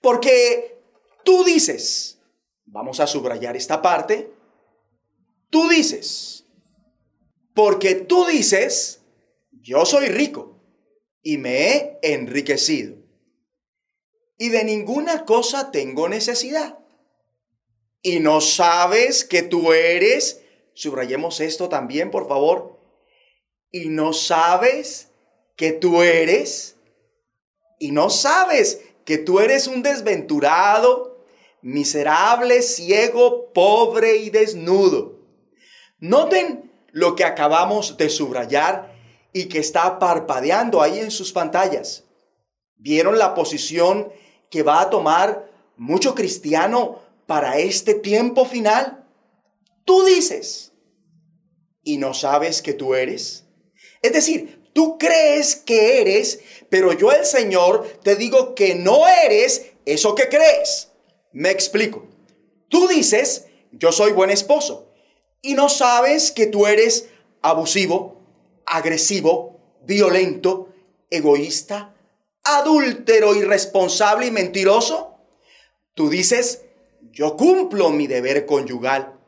Porque 0.00 0.82
tú 1.24 1.44
dices, 1.44 2.18
vamos 2.64 3.00
a 3.00 3.06
subrayar 3.06 3.56
esta 3.56 3.82
parte, 3.82 4.32
tú 5.50 5.68
dices, 5.68 6.39
porque 7.54 7.94
tú 7.94 8.24
dices, 8.26 9.00
yo 9.52 9.84
soy 9.84 10.06
rico 10.06 10.56
y 11.22 11.38
me 11.38 11.68
he 11.68 11.98
enriquecido 12.02 13.00
y 14.40 14.48
de 14.48 14.64
ninguna 14.64 15.26
cosa 15.26 15.70
tengo 15.70 16.08
necesidad. 16.08 16.78
Y 18.00 18.20
no 18.20 18.40
sabes 18.40 19.22
que 19.22 19.42
tú 19.42 19.74
eres, 19.74 20.40
subrayemos 20.72 21.40
esto 21.40 21.68
también, 21.68 22.10
por 22.10 22.26
favor, 22.26 22.80
y 23.70 23.90
no 23.90 24.14
sabes 24.14 25.10
que 25.56 25.72
tú 25.72 26.00
eres, 26.00 26.76
y 27.78 27.90
no 27.92 28.08
sabes 28.08 28.80
que 29.04 29.18
tú 29.18 29.40
eres 29.40 29.66
un 29.66 29.82
desventurado, 29.82 31.22
miserable, 31.60 32.62
ciego, 32.62 33.52
pobre 33.52 34.16
y 34.16 34.30
desnudo. 34.30 35.18
Noten 35.98 36.69
lo 36.92 37.16
que 37.16 37.24
acabamos 37.24 37.96
de 37.96 38.08
subrayar 38.08 38.94
y 39.32 39.46
que 39.46 39.58
está 39.58 39.98
parpadeando 39.98 40.82
ahí 40.82 40.98
en 40.98 41.10
sus 41.10 41.32
pantallas. 41.32 42.04
¿Vieron 42.76 43.18
la 43.18 43.34
posición 43.34 44.12
que 44.50 44.62
va 44.62 44.80
a 44.80 44.90
tomar 44.90 45.50
mucho 45.76 46.14
cristiano 46.14 47.00
para 47.26 47.58
este 47.58 47.94
tiempo 47.94 48.44
final? 48.44 49.06
Tú 49.84 50.04
dices, 50.04 50.72
¿y 51.82 51.98
no 51.98 52.14
sabes 52.14 52.62
que 52.62 52.72
tú 52.72 52.94
eres? 52.94 53.44
Es 54.02 54.12
decir, 54.12 54.70
tú 54.72 54.98
crees 54.98 55.56
que 55.56 56.00
eres, 56.00 56.40
pero 56.68 56.92
yo 56.92 57.12
el 57.12 57.24
Señor 57.24 57.86
te 58.02 58.16
digo 58.16 58.54
que 58.54 58.74
no 58.74 59.06
eres 59.06 59.72
eso 59.84 60.14
que 60.14 60.28
crees. 60.28 60.90
Me 61.32 61.50
explico. 61.50 62.06
Tú 62.68 62.88
dices, 62.88 63.46
yo 63.72 63.92
soy 63.92 64.12
buen 64.12 64.30
esposo, 64.30 64.89
y 65.42 65.54
no 65.54 65.68
sabes 65.68 66.32
que 66.32 66.46
tú 66.46 66.66
eres 66.66 67.08
abusivo, 67.42 68.20
agresivo, 68.66 69.60
violento, 69.84 70.68
egoísta, 71.08 71.94
adúltero, 72.44 73.34
irresponsable 73.34 74.26
y 74.26 74.30
mentiroso? 74.30 75.16
Tú 75.94 76.08
dices, 76.08 76.62
yo 77.12 77.36
cumplo 77.36 77.90
mi 77.90 78.06
deber 78.06 78.46
conyugal. 78.46 79.18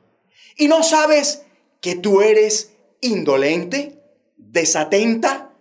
Y 0.57 0.69
no 0.69 0.83
sabes 0.83 1.43
que 1.81 1.97
tú 1.97 2.23
eres 2.23 2.73
indolente, 3.01 4.01
desatenta, 4.37 5.53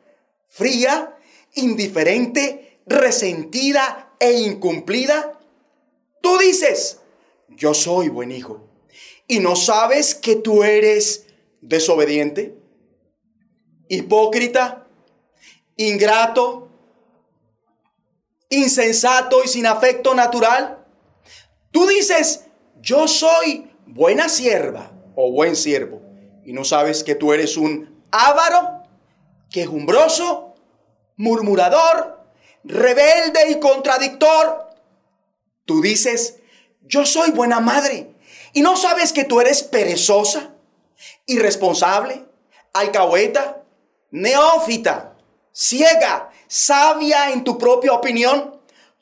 fría, 0.48 1.18
indiferente, 1.56 2.82
resentida 2.86 4.14
e 4.20 4.34
incumplida. 4.34 5.40
Tú 6.22 6.38
dices, 6.38 7.00
yo 7.50 7.74
soy 7.74 8.10
buen 8.10 8.32
hijo. 8.32 8.71
Y 9.32 9.40
no 9.40 9.56
sabes 9.56 10.14
que 10.14 10.36
tú 10.36 10.62
eres 10.62 11.26
desobediente, 11.62 12.54
hipócrita, 13.88 14.86
ingrato, 15.78 16.68
insensato 18.50 19.42
y 19.42 19.48
sin 19.48 19.68
afecto 19.68 20.14
natural? 20.14 20.86
Tú 21.72 21.88
dices, 21.88 22.48
yo 22.82 23.08
soy 23.08 23.72
buena 23.86 24.28
sierva 24.28 24.92
o 25.16 25.32
buen 25.32 25.56
siervo, 25.56 26.02
y 26.44 26.52
no 26.52 26.66
sabes 26.66 27.02
que 27.02 27.16
tú 27.16 27.32
eres 27.32 27.56
un 27.56 28.04
avaro, 28.12 28.84
quejumbroso, 29.50 30.56
murmurador, 31.16 32.20
rebelde 32.66 33.50
y 33.50 33.62
contradictor. 33.62 34.68
Tú 35.64 35.82
dices, 35.82 36.40
yo 36.82 37.06
soy 37.06 37.32
buena 37.32 37.62
madre, 37.62 38.12
y 38.54 38.62
no 38.62 38.76
sabes 38.76 39.14
que 39.14 39.24
tú 39.24 39.42
eres 39.42 39.64
perezosa, 39.64 40.56
irresponsable, 41.26 42.26
alcahueta, 42.74 43.64
neófita, 44.12 45.18
ciega, 45.52 46.30
sabia 46.48 47.32
en 47.32 47.44
tu 47.44 47.58
propia 47.58 47.94
opinión. 47.94 48.62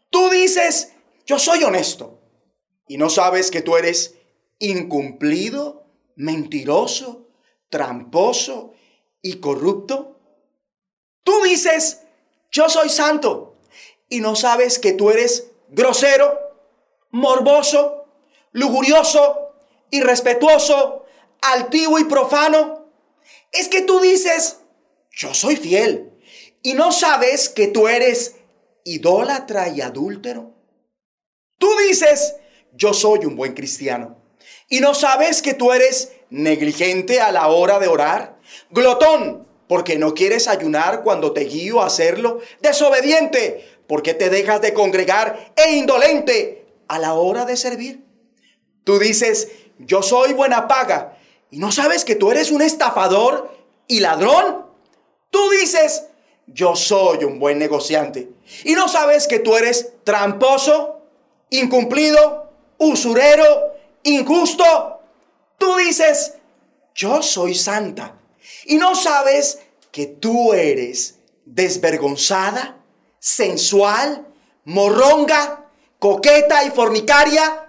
Tú 0.09 0.29
dices, 0.29 0.93
yo 1.25 1.39
soy 1.39 1.63
honesto. 1.63 2.19
Y 2.87 2.97
no 2.97 3.09
sabes 3.09 3.51
que 3.51 3.61
tú 3.61 3.77
eres 3.77 4.15
incumplido, 4.57 5.85
mentiroso, 6.15 7.27
tramposo 7.69 8.73
y 9.21 9.39
corrupto. 9.39 10.19
Tú 11.23 11.41
dices, 11.43 12.01
yo 12.51 12.69
soy 12.69 12.89
santo. 12.89 13.57
Y 14.09 14.21
no 14.21 14.35
sabes 14.35 14.79
que 14.79 14.93
tú 14.93 15.11
eres 15.11 15.51
grosero, 15.69 16.37
morboso, 17.11 17.98
lujurioso, 18.51 19.53
irrespetuoso, 19.91 21.05
altivo 21.41 21.99
y 21.99 22.05
profano. 22.05 22.87
Es 23.51 23.67
que 23.67 23.81
tú 23.81 23.99
dices, 23.99 24.59
yo 25.11 25.33
soy 25.33 25.55
fiel 25.55 26.11
y 26.61 26.73
no 26.73 26.91
sabes 26.91 27.49
que 27.49 27.67
tú 27.67 27.87
eres 27.87 28.35
idólatra 28.83 29.69
y 29.69 29.81
adúltero. 29.81 30.53
Tú 31.57 31.69
dices, 31.87 32.35
yo 32.73 32.93
soy 32.93 33.25
un 33.25 33.35
buen 33.35 33.53
cristiano. 33.53 34.17
Y 34.69 34.79
no 34.79 34.93
sabes 34.93 35.41
que 35.41 35.53
tú 35.53 35.71
eres 35.73 36.13
negligente 36.29 37.19
a 37.21 37.31
la 37.31 37.47
hora 37.47 37.79
de 37.79 37.87
orar, 37.87 38.37
glotón, 38.69 39.47
porque 39.67 39.97
no 39.97 40.13
quieres 40.13 40.47
ayunar 40.47 41.03
cuando 41.03 41.33
te 41.33 41.41
guío 41.41 41.81
a 41.81 41.87
hacerlo, 41.87 42.39
desobediente, 42.61 43.65
porque 43.87 44.13
te 44.13 44.29
dejas 44.29 44.61
de 44.61 44.73
congregar 44.73 45.53
e 45.55 45.73
indolente 45.73 46.65
a 46.87 46.99
la 46.99 47.13
hora 47.13 47.45
de 47.45 47.57
servir. 47.57 48.08
Tú 48.83 48.99
dices, 48.99 49.49
yo 49.77 50.01
soy 50.01 50.33
buena 50.33 50.67
paga, 50.67 51.17
y 51.51 51.57
no 51.57 51.71
sabes 51.71 52.05
que 52.05 52.15
tú 52.15 52.31
eres 52.31 52.51
un 52.51 52.61
estafador 52.61 53.57
y 53.87 53.99
ladrón. 54.01 54.65
Tú 55.29 55.49
dices, 55.49 56.03
yo 56.47 56.75
soy 56.75 57.23
un 57.23 57.39
buen 57.39 57.57
negociante. 57.57 58.29
Y 58.63 58.73
no 58.73 58.87
sabes 58.87 59.27
que 59.27 59.39
tú 59.39 59.55
eres 59.55 59.93
tramposo, 60.03 61.01
incumplido, 61.49 62.51
usurero, 62.77 63.73
injusto. 64.03 65.01
Tú 65.57 65.75
dices, 65.77 66.35
yo 66.95 67.21
soy 67.21 67.55
santa. 67.55 68.15
Y 68.65 68.77
no 68.77 68.95
sabes 68.95 69.59
que 69.91 70.05
tú 70.05 70.53
eres 70.53 71.19
desvergonzada, 71.45 72.77
sensual, 73.19 74.27
morronga, 74.65 75.65
coqueta 75.97 76.63
y 76.63 76.71
fornicaria. 76.71 77.68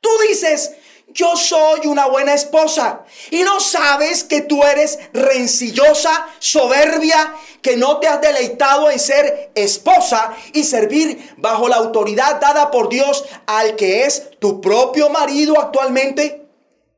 Tú 0.00 0.10
dices, 0.28 0.72
yo 1.12 1.36
soy 1.36 1.86
una 1.86 2.06
buena 2.06 2.34
esposa. 2.34 3.04
Y 3.30 3.42
no 3.42 3.60
sabes 3.60 4.24
que 4.24 4.42
tú 4.42 4.62
eres 4.62 4.98
rencillosa, 5.12 6.28
soberbia, 6.38 7.34
que 7.62 7.76
no 7.76 7.98
te 7.98 8.06
has 8.06 8.20
deleitado 8.20 8.90
en 8.90 8.98
ser 8.98 9.50
esposa 9.54 10.34
y 10.52 10.64
servir 10.64 11.34
bajo 11.36 11.68
la 11.68 11.76
autoridad 11.76 12.40
dada 12.40 12.70
por 12.70 12.88
Dios 12.88 13.24
al 13.46 13.76
que 13.76 14.04
es 14.04 14.30
tu 14.38 14.60
propio 14.60 15.10
marido 15.10 15.60
actualmente. 15.60 16.46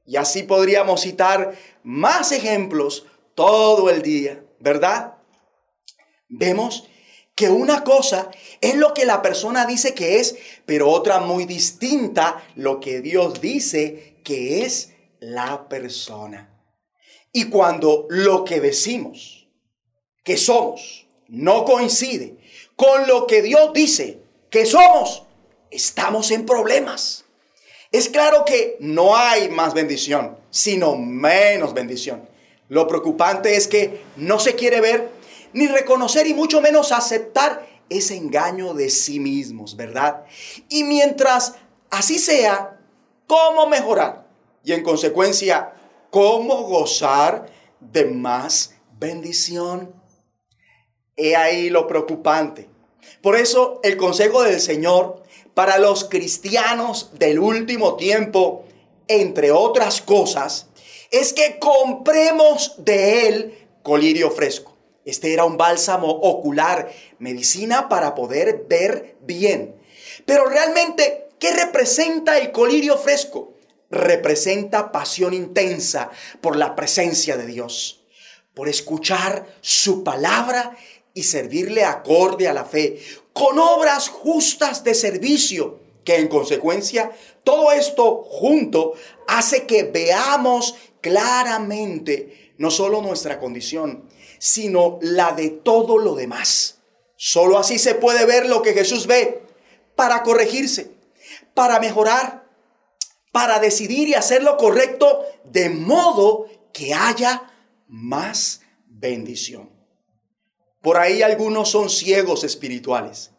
Y 0.07 0.17
así 0.17 0.43
podríamos 0.43 1.01
citar 1.03 1.57
más 1.83 2.33
ejemplos 2.33 3.07
todo 3.35 3.89
el 3.89 4.03
día, 4.03 4.45
¿verdad? 4.61 5.15
Vemos 6.29 6.89
que 7.35 7.49
una 7.49 7.83
cosa 7.83 8.31
es 8.61 8.77
lo 8.77 8.93
que 8.95 9.05
la 9.05 9.23
persona 9.23 9.67
dice 9.67 9.95
que 9.95 10.21
es, 10.21 10.37
pero 10.67 10.91
otra 10.91 11.21
muy 11.21 11.45
distinta 11.45 12.45
lo 12.57 12.81
que 12.81 13.01
Dios 13.01 13.41
dice 13.41 14.17
que 14.23 14.65
es 14.65 14.93
la 15.21 15.69
persona. 15.69 16.51
Y 17.33 17.45
cuando 17.49 18.07
lo 18.11 18.45
que 18.45 18.61
decimos 18.61 19.49
que 20.23 20.37
somos 20.37 21.07
no 21.29 21.65
coincide 21.65 22.37
con 22.77 23.07
lo 23.07 23.27
que 23.27 23.43
Dios 23.43 23.73
dice 23.73 24.19
que 24.51 24.67
somos, 24.67 25.25
estamos 25.71 26.31
en 26.31 26.45
problemas. 26.45 27.25
Es 27.91 28.09
claro 28.09 28.45
que 28.45 28.77
no 28.81 29.17
hay 29.17 29.49
más 29.49 29.75
bendición, 29.75 30.37
sino 30.51 30.97
menos 30.97 31.75
bendición. 31.75 32.29
Lo 32.69 32.87
preocupante 32.87 33.57
es 33.57 33.69
que 33.69 34.03
no 34.17 34.39
se 34.39 34.55
quiere 34.55 34.81
ver 34.81 35.11
ni 35.53 35.67
reconocer 35.67 36.27
y 36.27 36.35
mucho 36.35 36.61
menos 36.61 36.93
aceptar 36.93 37.67
ese 37.89 38.17
engaño 38.17 38.75
de 38.75 38.91
sí 38.91 39.21
mismos, 39.21 39.77
¿verdad? 39.77 40.25
Y 40.69 40.85
mientras 40.85 41.55
así 41.91 42.19
sea, 42.19 42.79
¿cómo 43.27 43.67
mejorar? 43.67 44.27
Y 44.65 44.73
en 44.73 44.83
consecuencia, 44.83 45.73
¿cómo 46.11 46.63
gozar 46.63 47.47
de 47.81 48.07
más 48.07 48.75
bendición? 48.99 49.95
He 51.17 51.37
ahí 51.37 51.69
lo 51.69 51.87
preocupante. 51.87 52.69
Por 53.21 53.37
eso 53.37 53.81
el 53.83 53.97
consejo 53.97 54.43
del 54.43 54.61
Señor 54.61 55.23
para 55.55 55.79
los 55.79 56.05
cristianos 56.05 57.11
del 57.19 57.39
último 57.39 57.97
tiempo, 57.97 58.65
entre 59.07 59.53
otras 59.53 60.01
cosas, 60.01 60.69
es 61.11 61.33
que 61.33 61.59
compremos 61.59 62.77
de 62.79 63.29
él 63.29 63.69
colirio 63.83 64.31
fresco. 64.31 64.72
Este 65.05 65.33
era 65.33 65.45
un 65.45 65.57
bálsamo 65.57 66.09
ocular, 66.09 66.93
medicina 67.19 67.89
para 67.89 68.15
poder 68.15 68.67
ver 68.69 69.17
bien. 69.21 69.75
Pero 70.27 70.47
realmente, 70.47 71.29
¿qué 71.39 71.53
representa 71.53 72.39
el 72.39 72.53
colirio 72.53 72.97
fresco? 72.97 73.55
Representa 73.91 74.93
pasión 74.93 75.35
intensa 75.35 76.11
por 76.41 76.57
la 76.57 76.77
presencia 76.77 77.37
de 77.37 77.47
Dios, 77.47 78.05
por 78.55 78.69
escuchar 78.69 79.47
su 79.61 80.05
palabra 80.05 80.77
y 81.15 81.25
servirle 81.25 81.85
acorde 81.85 82.49
a 82.49 82.55
la 82.55 82.65
fe, 82.65 83.01
con 83.33 83.59
obras 83.59 84.09
justas 84.09 84.85
de 84.85 84.95
servicio, 84.95 85.81
que 86.05 86.17
en 86.17 86.29
consecuencia 86.29 87.13
todo 87.45 87.73
esto 87.73 88.25
junto 88.25 88.95
hace 89.27 89.67
que 89.67 89.85
veamos 89.85 90.75
claramente 91.01 92.53
no 92.59 92.71
solo 92.71 93.03
nuestra 93.03 93.39
condición, 93.39 94.09
sino 94.43 94.99
la 95.03 95.31
de 95.35 95.51
todo 95.51 95.99
lo 95.99 96.17
demás. 96.17 96.81
Solo 97.15 97.59
así 97.59 97.79
se 97.79 97.95
puede 97.95 98.27
ver 98.27 98.47
lo 98.47 98.61
que 98.61 98.73
Jesús 98.73 99.07
ve 99.07 99.41
para 99.95 100.25
corregirse, 100.25 100.91
para 101.55 101.79
mejorar, 101.79 102.45
para 103.31 103.61
decidir 103.61 104.09
y 104.09 104.15
hacer 104.15 104.43
lo 104.43 104.57
correcto 104.57 105.25
de 105.45 105.71
modo 105.71 106.49
que 106.73 106.93
haya 106.93 107.53
más 107.87 108.63
bendición. 108.89 109.71
Por 110.81 110.97
ahí 110.97 111.23
algunos 111.23 111.71
son 111.71 111.89
ciegos 111.89 112.43
espirituales, 112.43 113.31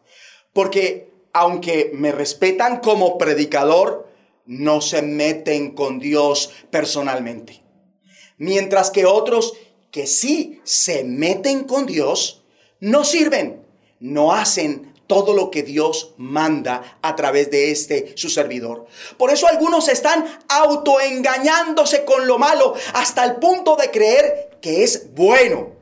porque 0.54 1.12
aunque 1.34 1.90
me 1.92 2.12
respetan 2.12 2.80
como 2.80 3.18
predicador, 3.18 4.08
no 4.46 4.80
se 4.80 5.02
meten 5.02 5.74
con 5.74 5.98
Dios 5.98 6.50
personalmente. 6.70 7.62
Mientras 8.38 8.90
que 8.90 9.04
otros 9.04 9.52
que 9.94 10.08
sí 10.08 10.60
se 10.64 11.04
meten 11.04 11.68
con 11.68 11.86
Dios, 11.86 12.42
no 12.80 13.04
sirven, 13.04 13.64
no 14.00 14.32
hacen 14.32 14.92
todo 15.06 15.34
lo 15.34 15.52
que 15.52 15.62
Dios 15.62 16.14
manda 16.16 16.98
a 17.00 17.14
través 17.14 17.48
de 17.52 17.70
este 17.70 18.12
su 18.16 18.28
servidor. 18.28 18.86
Por 19.16 19.30
eso 19.30 19.46
algunos 19.46 19.86
están 19.86 20.26
autoengañándose 20.48 22.04
con 22.04 22.26
lo 22.26 22.38
malo 22.38 22.74
hasta 22.92 23.22
el 23.22 23.36
punto 23.36 23.76
de 23.76 23.92
creer 23.92 24.58
que 24.60 24.82
es 24.82 25.14
bueno 25.14 25.74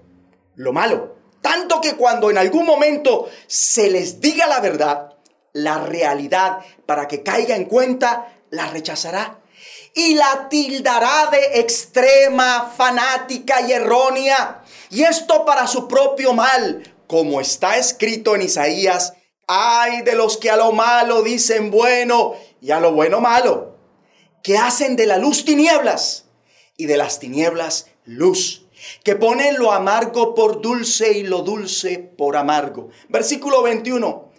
lo 0.56 0.74
malo. 0.74 1.16
Tanto 1.40 1.80
que 1.80 1.94
cuando 1.94 2.30
en 2.30 2.36
algún 2.36 2.66
momento 2.66 3.30
se 3.46 3.88
les 3.88 4.20
diga 4.20 4.46
la 4.46 4.60
verdad, 4.60 5.14
la 5.54 5.78
realidad, 5.78 6.58
para 6.84 7.08
que 7.08 7.22
caiga 7.22 7.56
en 7.56 7.64
cuenta, 7.64 8.30
la 8.50 8.66
rechazará 8.66 9.41
y 9.94 10.14
la 10.14 10.48
tildará 10.48 11.28
de 11.30 11.60
extrema, 11.60 12.72
fanática 12.76 13.60
y 13.62 13.72
errónea. 13.72 14.62
Y 14.90 15.02
esto 15.02 15.44
para 15.44 15.66
su 15.66 15.88
propio 15.88 16.32
mal, 16.32 16.94
como 17.06 17.40
está 17.40 17.76
escrito 17.76 18.34
en 18.34 18.42
Isaías, 18.42 19.14
ay 19.46 20.02
de 20.02 20.14
los 20.14 20.36
que 20.36 20.50
a 20.50 20.56
lo 20.56 20.72
malo 20.72 21.22
dicen 21.22 21.70
bueno 21.70 22.34
y 22.60 22.70
a 22.70 22.80
lo 22.80 22.92
bueno 22.92 23.20
malo, 23.20 23.76
que 24.42 24.56
hacen 24.56 24.96
de 24.96 25.06
la 25.06 25.18
luz 25.18 25.44
tinieblas 25.44 26.24
y 26.76 26.86
de 26.86 26.96
las 26.96 27.18
tinieblas 27.18 27.86
luz 28.04 28.62
que 29.04 29.16
ponen 29.16 29.58
lo 29.58 29.72
amargo 29.72 30.34
por 30.34 30.60
dulce 30.60 31.12
y 31.12 31.22
lo 31.22 31.42
dulce 31.42 31.98
por 31.98 32.36
amargo. 32.36 32.90
Versículo 33.08 33.62
21. 33.62 34.30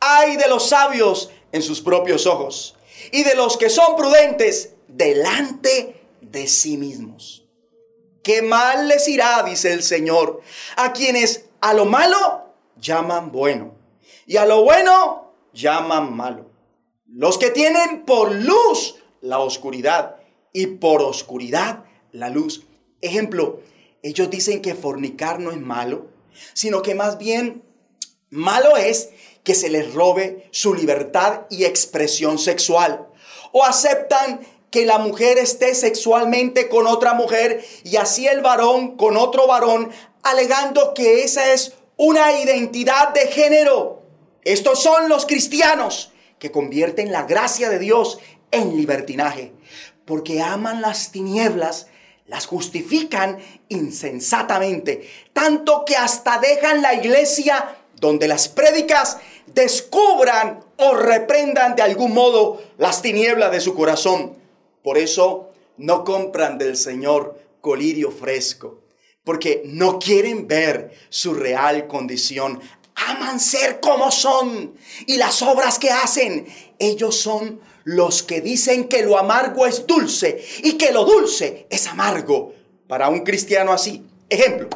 Hay 0.00 0.36
de 0.36 0.48
los 0.48 0.68
sabios 0.68 1.30
en 1.52 1.62
sus 1.62 1.80
propios 1.80 2.26
ojos 2.26 2.76
y 3.12 3.22
de 3.22 3.34
los 3.34 3.56
que 3.56 3.70
son 3.70 3.96
prudentes 3.96 4.73
delante 4.88 6.00
de 6.20 6.46
sí 6.46 6.76
mismos. 6.76 7.46
¿Qué 8.22 8.40
mal 8.42 8.88
les 8.88 9.06
irá, 9.08 9.42
dice 9.42 9.72
el 9.72 9.82
Señor, 9.82 10.40
a 10.76 10.92
quienes 10.92 11.46
a 11.60 11.74
lo 11.74 11.84
malo 11.84 12.54
llaman 12.80 13.30
bueno 13.30 13.74
y 14.26 14.38
a 14.38 14.46
lo 14.46 14.62
bueno 14.62 15.34
llaman 15.52 16.14
malo? 16.14 16.50
Los 17.06 17.38
que 17.38 17.50
tienen 17.50 18.04
por 18.04 18.34
luz 18.34 18.96
la 19.20 19.40
oscuridad 19.40 20.16
y 20.52 20.66
por 20.66 21.02
oscuridad 21.02 21.84
la 22.12 22.30
luz. 22.30 22.66
Ejemplo, 23.00 23.60
ellos 24.02 24.30
dicen 24.30 24.62
que 24.62 24.74
fornicar 24.74 25.40
no 25.40 25.50
es 25.50 25.60
malo, 25.60 26.08
sino 26.54 26.82
que 26.82 26.94
más 26.94 27.18
bien 27.18 27.62
malo 28.30 28.76
es 28.76 29.10
que 29.42 29.54
se 29.54 29.68
les 29.68 29.92
robe 29.92 30.48
su 30.50 30.74
libertad 30.74 31.42
y 31.50 31.64
expresión 31.64 32.38
sexual. 32.38 33.06
O 33.52 33.64
aceptan 33.64 34.40
que 34.74 34.84
la 34.84 34.98
mujer 34.98 35.38
esté 35.38 35.72
sexualmente 35.72 36.68
con 36.68 36.88
otra 36.88 37.14
mujer 37.14 37.64
y 37.84 37.94
así 37.94 38.26
el 38.26 38.40
varón 38.40 38.96
con 38.96 39.16
otro 39.16 39.46
varón, 39.46 39.92
alegando 40.24 40.94
que 40.94 41.22
esa 41.22 41.52
es 41.52 41.74
una 41.96 42.40
identidad 42.40 43.14
de 43.14 43.28
género. 43.28 44.02
Estos 44.42 44.82
son 44.82 45.08
los 45.08 45.26
cristianos 45.26 46.10
que 46.40 46.50
convierten 46.50 47.12
la 47.12 47.22
gracia 47.22 47.70
de 47.70 47.78
Dios 47.78 48.18
en 48.50 48.76
libertinaje, 48.76 49.52
porque 50.06 50.42
aman 50.42 50.82
las 50.82 51.12
tinieblas 51.12 51.86
las 52.26 52.46
justifican 52.46 53.38
insensatamente, 53.68 55.08
tanto 55.32 55.84
que 55.84 55.94
hasta 55.94 56.40
dejan 56.40 56.82
la 56.82 56.94
iglesia 56.94 57.76
donde 58.00 58.26
las 58.26 58.48
prédicas 58.48 59.18
descubran 59.46 60.64
o 60.78 60.96
reprendan 60.96 61.76
de 61.76 61.82
algún 61.82 62.12
modo 62.12 62.60
las 62.76 63.02
tinieblas 63.02 63.52
de 63.52 63.60
su 63.60 63.76
corazón. 63.76 64.42
Por 64.84 64.98
eso 64.98 65.50
no 65.78 66.04
compran 66.04 66.58
del 66.58 66.76
Señor 66.76 67.40
colirio 67.62 68.10
fresco, 68.10 68.82
porque 69.24 69.62
no 69.64 69.98
quieren 69.98 70.46
ver 70.46 70.92
su 71.08 71.32
real 71.32 71.86
condición. 71.86 72.60
Aman 72.94 73.40
ser 73.40 73.80
como 73.80 74.10
son 74.10 74.74
y 75.06 75.16
las 75.16 75.40
obras 75.40 75.78
que 75.78 75.90
hacen. 75.90 76.46
Ellos 76.78 77.16
son 77.16 77.60
los 77.84 78.22
que 78.22 78.42
dicen 78.42 78.84
que 78.84 79.02
lo 79.02 79.16
amargo 79.16 79.66
es 79.66 79.86
dulce 79.86 80.44
y 80.62 80.74
que 80.74 80.92
lo 80.92 81.06
dulce 81.06 81.66
es 81.70 81.86
amargo. 81.86 82.52
Para 82.86 83.08
un 83.08 83.20
cristiano 83.20 83.72
así. 83.72 84.04
Ejemplo, 84.28 84.68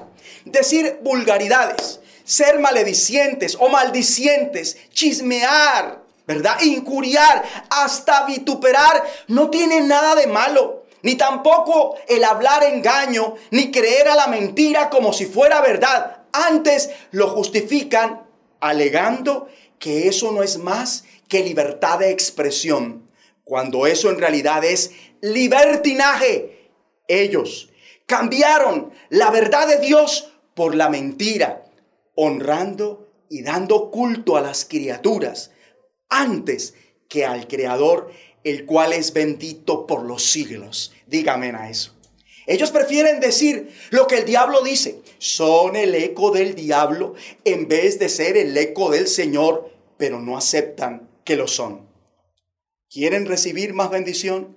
decir 0.47 1.01
vulgaridades, 1.03 2.01
ser 2.25 2.61
maledicientes 2.61 3.57
o 3.61 3.69
maldicientes, 3.69 4.79
chismear, 4.91 6.08
¿verdad? 6.29 6.61
Injuriar, 6.61 7.43
hasta 7.71 8.27
vituperar, 8.27 9.03
no 9.29 9.49
tiene 9.49 9.81
nada 9.81 10.15
de 10.15 10.27
malo. 10.27 10.85
Ni 11.03 11.15
tampoco 11.15 11.97
el 12.07 12.23
hablar 12.23 12.65
engaño, 12.65 13.35
ni 13.51 13.71
creer 13.71 14.09
a 14.09 14.15
la 14.15 14.27
mentira 14.27 14.91
como 14.91 15.15
si 15.15 15.25
fuera 15.25 15.63
verdad. 15.63 16.25
Antes 16.33 16.91
lo 17.13 17.29
justifican 17.29 18.27
alegando 18.61 19.49
que 19.79 20.07
eso 20.07 20.31
no 20.31 20.43
es 20.43 20.59
más 20.59 21.05
que 21.29 21.43
libertad 21.43 22.01
de 22.01 22.11
expresión, 22.11 23.09
cuando 23.45 23.87
eso 23.87 24.11
en 24.11 24.19
realidad 24.19 24.63
es 24.65 24.91
libertinaje. 25.23 26.73
Ellos 27.07 27.71
cambiaron 28.05 28.93
la 29.09 29.31
verdad 29.31 29.67
de 29.67 29.79
Dios 29.79 30.31
por 30.53 30.75
la 30.75 30.91
mentira, 30.91 31.65
honrando 32.17 33.09
y 33.31 33.43
dando 33.43 33.91
culto 33.91 34.37
a 34.37 34.43
las 34.43 34.67
criaturas 34.67 35.53
antes 36.09 36.75
que 37.09 37.25
al 37.25 37.49
Creador, 37.49 38.13
el 38.45 38.67
cual 38.67 38.93
es 38.93 39.13
bendito 39.13 39.87
por 39.87 40.05
los 40.05 40.25
siglos. 40.25 40.93
Dígame 41.07 41.51
a 41.51 41.71
eso. 41.71 41.95
Ellos 42.47 42.71
prefieren 42.71 43.21
decir 43.21 43.69
lo 43.91 44.07
que 44.07 44.19
el 44.19 44.25
diablo 44.25 44.63
dice. 44.63 45.03
Son 45.19 45.77
el 45.77 45.95
eco 45.95 46.31
del 46.31 46.55
diablo 46.55 47.15
en 47.45 47.69
vez 47.69 47.99
de 47.99 48.09
ser 48.09 48.39
el 48.39 48.57
eco 48.57 48.91
del 48.91 49.07
Señor, 49.07 49.71
pero 49.99 50.19
no 50.19 50.37
aceptan 50.37 51.11
que 51.25 51.37
lo 51.37 51.47
son. 51.47 51.87
¿Quieren 52.89 53.27
recibir 53.27 53.75
más 53.75 53.91
bendición? 53.91 54.57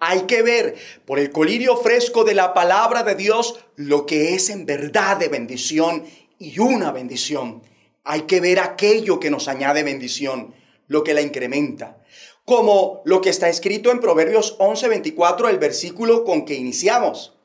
Hay 0.00 0.22
que 0.22 0.42
ver 0.42 0.76
por 1.06 1.18
el 1.18 1.30
colirio 1.30 1.78
fresco 1.78 2.24
de 2.24 2.34
la 2.34 2.52
palabra 2.52 3.02
de 3.02 3.14
Dios 3.14 3.58
lo 3.74 4.04
que 4.04 4.34
es 4.34 4.50
en 4.50 4.66
verdad 4.66 5.16
de 5.16 5.28
bendición 5.28 6.04
y 6.38 6.58
una 6.58 6.92
bendición. 6.92 7.62
Hay 8.04 8.22
que 8.22 8.40
ver 8.40 8.58
aquello 8.60 9.20
que 9.20 9.30
nos 9.30 9.48
añade 9.48 9.82
bendición, 9.82 10.54
lo 10.86 11.04
que 11.04 11.14
la 11.14 11.20
incrementa. 11.20 12.02
Como 12.44 13.02
lo 13.04 13.20
que 13.20 13.30
está 13.30 13.48
escrito 13.48 13.90
en 13.90 14.00
Proverbios 14.00 14.56
11:24, 14.58 15.48
el 15.48 15.58
versículo 15.58 16.24
con 16.24 16.44
que 16.44 16.54
iniciamos. 16.54 17.38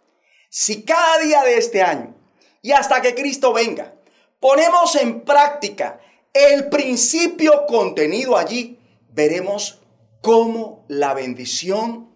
Si 0.50 0.84
cada 0.84 1.20
día 1.20 1.44
de 1.44 1.58
este 1.58 1.82
año 1.82 2.16
y 2.62 2.72
hasta 2.72 3.02
que 3.02 3.16
Cristo 3.16 3.54
venga, 3.54 3.96
ponemos 4.40 4.96
en 4.96 5.22
práctica 5.22 6.00
el 6.34 6.70
principio 6.70 7.66
contenido 7.68 8.38
allí, 8.38 8.80
veremos 9.12 9.82
cómo 10.22 10.86
la 10.88 11.14
bendición 11.14 12.10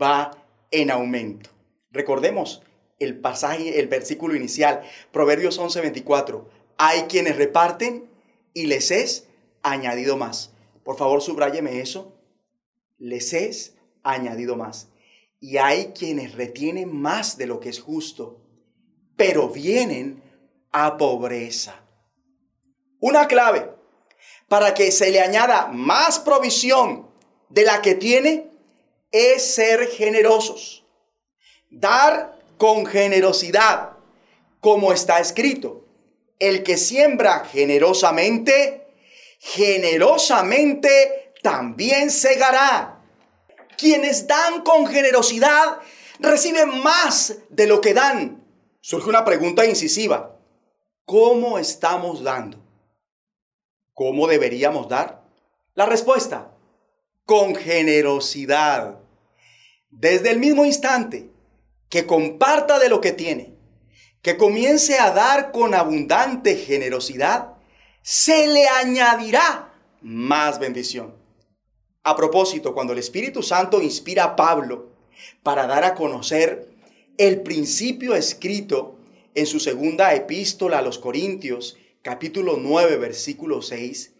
va 0.00 0.30
en 0.70 0.90
aumento. 0.90 1.50
Recordemos 1.90 2.62
el 2.98 3.20
pasaje, 3.20 3.80
el 3.80 3.88
versículo 3.88 4.36
inicial, 4.36 4.82
Proverbios 5.12 5.58
11:24. 5.58 6.48
Hay 6.78 7.02
quienes 7.02 7.36
reparten 7.36 8.10
y 8.52 8.66
les 8.66 8.90
es 8.90 9.26
añadido 9.62 10.16
más. 10.16 10.52
Por 10.84 10.96
favor, 10.96 11.22
subráyeme 11.22 11.80
eso. 11.80 12.12
Les 12.98 13.32
es 13.32 13.74
añadido 14.02 14.56
más. 14.56 14.88
Y 15.40 15.58
hay 15.58 15.92
quienes 15.92 16.34
retienen 16.34 16.94
más 16.94 17.36
de 17.36 17.46
lo 17.46 17.60
que 17.60 17.68
es 17.68 17.80
justo, 17.80 18.40
pero 19.16 19.48
vienen 19.48 20.22
a 20.72 20.96
pobreza. 20.96 21.84
Una 23.00 23.28
clave 23.28 23.70
para 24.48 24.74
que 24.74 24.90
se 24.90 25.10
le 25.10 25.20
añada 25.20 25.66
más 25.68 26.18
provisión 26.18 27.08
de 27.48 27.64
la 27.64 27.82
que 27.82 27.94
tiene 27.94 28.50
es 29.10 29.54
ser 29.54 29.86
generosos. 29.88 30.84
Dar 31.70 32.38
con 32.56 32.86
generosidad, 32.86 33.92
como 34.60 34.92
está 34.92 35.18
escrito. 35.18 35.83
El 36.38 36.62
que 36.62 36.76
siembra 36.76 37.44
generosamente, 37.44 38.86
generosamente 39.38 41.32
también 41.42 42.10
segará. 42.10 43.00
Quienes 43.76 44.26
dan 44.26 44.62
con 44.62 44.86
generosidad 44.86 45.78
reciben 46.18 46.82
más 46.82 47.36
de 47.50 47.66
lo 47.66 47.80
que 47.80 47.94
dan. 47.94 48.44
Surge 48.80 49.08
una 49.08 49.24
pregunta 49.24 49.64
incisiva. 49.64 50.38
¿Cómo 51.04 51.58
estamos 51.58 52.22
dando? 52.22 52.58
¿Cómo 53.92 54.26
deberíamos 54.26 54.88
dar? 54.88 55.22
La 55.74 55.86
respuesta, 55.86 56.52
con 57.24 57.54
generosidad. 57.54 58.98
Desde 59.90 60.30
el 60.30 60.38
mismo 60.38 60.64
instante 60.64 61.30
que 61.88 62.06
comparta 62.06 62.78
de 62.78 62.88
lo 62.88 63.00
que 63.00 63.12
tiene, 63.12 63.53
que 64.24 64.38
comience 64.38 64.98
a 64.98 65.10
dar 65.10 65.52
con 65.52 65.74
abundante 65.74 66.56
generosidad, 66.56 67.58
se 68.00 68.46
le 68.46 68.66
añadirá 68.66 69.74
más 70.00 70.58
bendición. 70.58 71.14
A 72.02 72.16
propósito, 72.16 72.72
cuando 72.72 72.94
el 72.94 73.00
Espíritu 73.00 73.42
Santo 73.42 73.82
inspira 73.82 74.24
a 74.24 74.34
Pablo 74.34 74.88
para 75.42 75.66
dar 75.66 75.84
a 75.84 75.94
conocer 75.94 76.70
el 77.18 77.42
principio 77.42 78.14
escrito 78.14 78.98
en 79.34 79.44
su 79.44 79.60
segunda 79.60 80.14
epístola 80.14 80.78
a 80.78 80.82
los 80.82 80.98
Corintios, 80.98 81.76
capítulo 82.00 82.56
9, 82.58 82.96
versículo 82.96 83.60
6, 83.60 84.14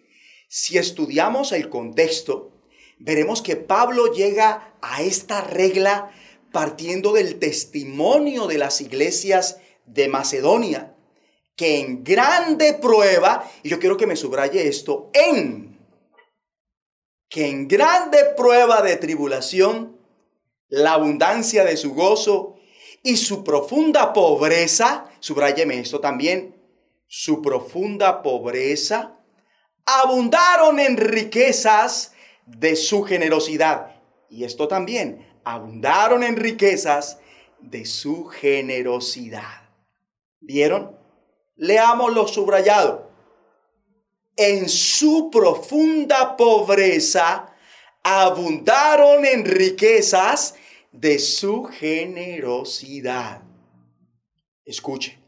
si 0.49 0.77
estudiamos 0.77 1.53
el 1.53 1.71
contexto, 1.71 2.53
veremos 2.99 3.40
que 3.40 3.57
Pablo 3.57 4.12
llega 4.12 4.75
a 4.83 5.01
esta 5.01 5.40
regla 5.40 6.11
partiendo 6.53 7.14
del 7.14 7.38
testimonio 7.38 8.47
de 8.47 8.59
las 8.59 8.83
iglesias 8.83 9.61
de 9.87 10.09
Macedonia, 10.09 10.94
que 11.57 11.81
en 11.81 12.03
grande 12.03 12.75
prueba, 12.75 13.49
y 13.62 13.68
yo 13.68 13.79
quiero 13.79 13.97
que 13.97 14.07
me 14.07 14.16
subraye 14.16 14.66
esto, 14.66 15.11
en, 15.12 15.79
que 17.29 17.49
en 17.49 17.68
grande 17.68 18.18
prueba 18.37 18.83
de 18.83 18.97
tribulación, 18.97 19.97
la 20.68 20.94
abundancia 20.94 21.64
de 21.64 21.77
su 21.77 21.94
gozo 21.94 22.57
y 23.03 23.16
su 23.16 23.44
profunda 23.44 24.12
pobreza, 24.12 25.07
subrayeme 25.20 25.79
esto 25.79 26.01
también, 26.01 26.57
su 27.07 27.42
profunda 27.42 28.23
pobreza, 28.23 29.16
abundaron 29.85 30.81
en 30.81 30.97
riquezas 30.97 32.12
de 32.47 32.77
su 32.77 33.03
generosidad. 33.03 33.94
Y 34.29 34.44
esto 34.44 34.66
también, 34.68 35.27
abundaron 35.44 36.23
en 36.23 36.37
riquezas 36.37 37.18
de 37.61 37.85
su 37.85 38.25
generosidad. 38.27 39.63
¿Vieron? 40.44 40.94
Leamos 41.57 42.12
lo 42.12 42.28
subrayado. 42.28 43.11
En 44.37 44.68
su 44.68 45.30
profunda 45.30 46.37
pobreza 46.37 47.54
abundaron 48.02 49.24
en 49.24 49.46
riquezas 49.46 50.54
de 50.92 51.18
su 51.18 51.64
generosidad. 51.64 53.42
Escuche, 54.66 55.18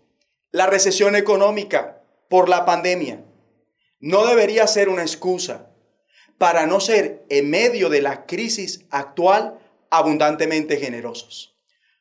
la 0.50 0.66
recesión 0.66 1.16
económica 1.16 2.02
por 2.29 2.50
la 2.50 2.66
pandemia 2.66 3.24
no 3.98 4.26
debería 4.26 4.66
ser 4.66 4.90
una 4.90 5.02
excusa 5.02 5.70
para 6.37 6.66
no 6.66 6.81
ser 6.81 7.24
en 7.31 7.48
medio 7.48 7.88
de 7.88 8.02
la 8.02 8.26
crisis 8.26 8.85
actual 8.90 9.59
abundantemente 9.88 10.76
generosos. 10.76 11.57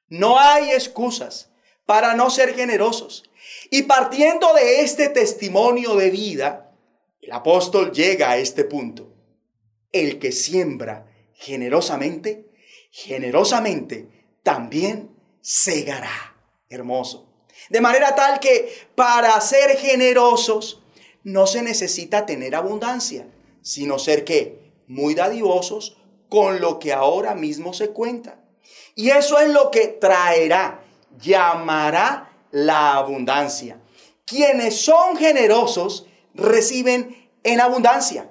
No 0.10 0.38
hay 0.38 0.72
excusas 0.72 1.55
para 1.86 2.16
no 2.16 2.30
ser 2.30 2.56
generosos. 2.56 3.30
Y 3.70 3.84
partiendo 3.84 4.54
de 4.54 4.82
este 4.82 5.10
testimonio 5.10 5.96
de 5.96 6.10
vida, 6.10 6.72
el 7.22 7.32
apóstol 7.32 7.92
llega 7.92 8.32
a 8.32 8.38
este 8.38 8.64
punto. 8.64 9.14
El 9.92 10.20
que 10.20 10.32
siembra 10.32 11.08
generosamente, 11.34 12.52
generosamente 12.92 14.08
también 14.44 15.12
segará. 15.42 16.36
Hermoso. 16.70 17.30
De 17.70 17.82
manera 17.82 18.16
tal 18.16 18.40
que 18.40 18.72
para 18.96 19.40
ser 19.42 19.78
generosos 19.78 20.82
no 21.24 21.48
se 21.48 21.62
necesita 21.62 22.26
tener 22.26 22.56
abundancia, 22.56 23.28
sino 23.62 23.98
ser 23.98 24.24
que 24.24 24.72
muy 24.88 25.16
dadivosos 25.16 25.98
con 26.30 26.62
lo 26.62 26.80
que 26.80 26.94
ahora 26.94 27.34
mismo 27.34 27.74
se 27.74 27.90
cuenta. 27.90 28.44
Y 28.96 29.10
eso 29.10 29.40
es 29.40 29.50
lo 29.50 29.72
que 29.72 29.88
traerá, 29.88 30.85
llamará 31.20 32.32
la 32.52 32.96
abundancia. 32.96 33.80
Quienes 34.26 34.82
son 34.82 35.18
generosos 35.18 36.08
reciben 36.34 37.30
en 37.44 37.62
abundancia, 37.62 38.30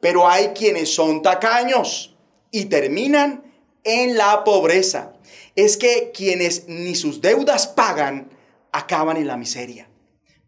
pero 0.00 0.28
hay 0.28 0.48
quienes 0.48 0.94
son 0.94 1.22
tacaños 1.22 2.16
y 2.50 2.66
terminan 2.66 3.44
en 3.84 4.16
la 4.16 4.44
pobreza. 4.44 5.12
Es 5.54 5.76
que 5.76 6.10
quienes 6.12 6.68
ni 6.68 6.94
sus 6.94 7.20
deudas 7.20 7.66
pagan, 7.66 8.30
acaban 8.72 9.16
en 9.16 9.26
la 9.26 9.36
miseria. 9.36 9.88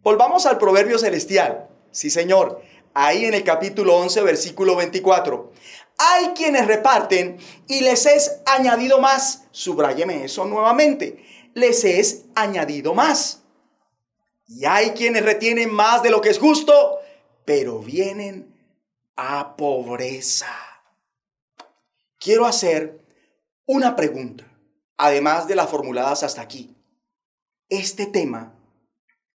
Volvamos 0.02 0.46
al 0.46 0.58
proverbio 0.58 0.98
celestial. 0.98 1.68
Sí, 1.90 2.10
Señor. 2.10 2.62
Ahí 2.94 3.24
en 3.24 3.34
el 3.34 3.44
capítulo 3.44 3.96
11, 3.98 4.22
versículo 4.22 4.74
24. 4.76 5.52
Hay 5.98 6.28
quienes 6.28 6.66
reparten 6.66 7.38
y 7.66 7.80
les 7.80 8.06
es 8.06 8.40
añadido 8.46 9.00
más. 9.00 9.44
Subrayeme 9.50 10.24
eso 10.24 10.44
nuevamente. 10.44 11.24
Les 11.54 11.84
es 11.84 12.26
añadido 12.34 12.94
más. 12.94 13.42
Y 14.46 14.64
hay 14.64 14.90
quienes 14.90 15.24
retienen 15.24 15.72
más 15.72 16.02
de 16.02 16.10
lo 16.10 16.20
que 16.20 16.30
es 16.30 16.38
justo, 16.38 16.98
pero 17.44 17.80
vienen 17.80 18.54
a 19.16 19.56
pobreza. 19.56 20.54
Quiero 22.18 22.46
hacer 22.46 23.04
una 23.66 23.94
pregunta, 23.94 24.50
además 24.96 25.46
de 25.46 25.56
las 25.56 25.68
formuladas 25.68 26.22
hasta 26.22 26.40
aquí. 26.40 26.74
¿Este 27.68 28.06
tema 28.06 28.58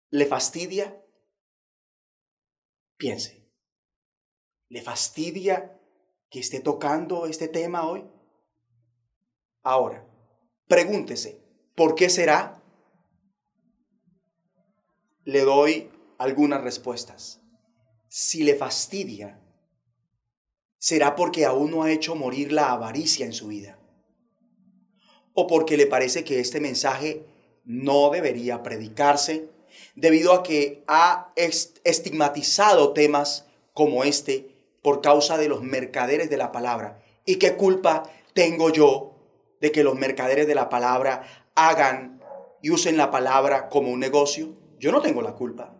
le 0.09 0.25
fastidia? 0.25 0.99
Piense. 2.97 3.43
¿Le 4.69 4.81
fastidia 4.81 5.79
que 6.29 6.39
esté 6.39 6.59
tocando 6.59 7.27
este 7.27 7.47
tema 7.47 7.87
hoy? 7.87 8.03
Ahora, 9.61 10.03
pregúntese, 10.67 11.42
¿por 11.75 11.95
qué 11.95 12.09
será? 12.09 12.61
Le 15.25 15.41
doy 15.41 15.89
algunas 16.17 16.61
respuestas. 16.61 17.41
Si 18.07 18.43
le 18.43 18.55
fastidia, 18.55 19.39
será 20.77 21.15
porque 21.15 21.45
aún 21.45 21.71
no 21.71 21.83
ha 21.83 21.91
hecho 21.91 22.15
morir 22.15 22.51
la 22.51 22.71
avaricia 22.71 23.25
en 23.25 23.33
su 23.33 23.47
vida. 23.47 23.79
O 25.33 25.47
porque 25.47 25.77
le 25.77 25.87
parece 25.87 26.23
que 26.23 26.39
este 26.39 26.59
mensaje 26.59 27.25
no 27.65 28.09
debería 28.09 28.61
predicarse 28.61 29.49
debido 29.95 30.33
a 30.33 30.43
que 30.43 30.83
ha 30.87 31.33
estigmatizado 31.35 32.93
temas 32.93 33.45
como 33.73 34.03
este 34.03 34.53
por 34.81 35.01
causa 35.01 35.37
de 35.37 35.47
los 35.47 35.63
mercaderes 35.63 36.29
de 36.29 36.37
la 36.37 36.51
palabra. 36.51 37.01
¿Y 37.25 37.37
qué 37.37 37.55
culpa 37.55 38.03
tengo 38.33 38.69
yo 38.69 39.15
de 39.61 39.71
que 39.71 39.83
los 39.83 39.95
mercaderes 39.95 40.45
de 40.45 40.55
la 40.55 40.69
palabra 40.69 41.42
hagan 41.55 42.21
y 42.61 42.71
usen 42.71 42.97
la 42.97 43.11
palabra 43.11 43.69
como 43.69 43.91
un 43.91 43.99
negocio? 43.99 44.55
Yo 44.79 44.91
no 44.91 45.01
tengo 45.01 45.21
la 45.21 45.33
culpa. 45.33 45.75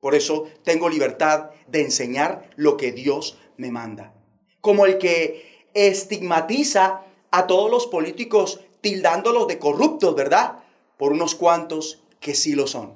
Por 0.00 0.14
eso 0.14 0.44
tengo 0.64 0.88
libertad 0.88 1.50
de 1.68 1.82
enseñar 1.82 2.50
lo 2.56 2.76
que 2.76 2.92
Dios 2.92 3.38
me 3.56 3.70
manda. 3.70 4.14
Como 4.60 4.86
el 4.86 4.98
que 4.98 5.68
estigmatiza 5.74 7.02
a 7.30 7.46
todos 7.46 7.70
los 7.70 7.86
políticos 7.86 8.60
tildándolos 8.80 9.46
de 9.46 9.58
corruptos, 9.58 10.14
¿verdad? 10.14 10.58
Por 10.96 11.12
unos 11.12 11.34
cuantos 11.34 12.02
que 12.18 12.34
sí 12.34 12.54
lo 12.54 12.66
son. 12.66 12.94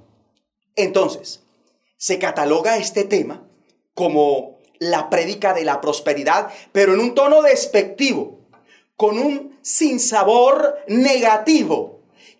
Entonces, 0.77 1.45
se 1.97 2.19
cataloga 2.19 2.77
este 2.77 3.05
tema 3.05 3.47
como 3.95 4.59
la 4.79 5.09
prédica 5.09 5.55
de 5.55 5.65
la 5.65 5.81
prosperidad, 5.81 6.53
pero 6.73 6.95
en 6.95 7.01
un 7.01 7.15
tono 7.15 7.43
despectivo, 7.43 8.41
con 8.97 9.19
un 9.19 9.59
sinsabor 9.63 10.77
negativo 10.89 11.94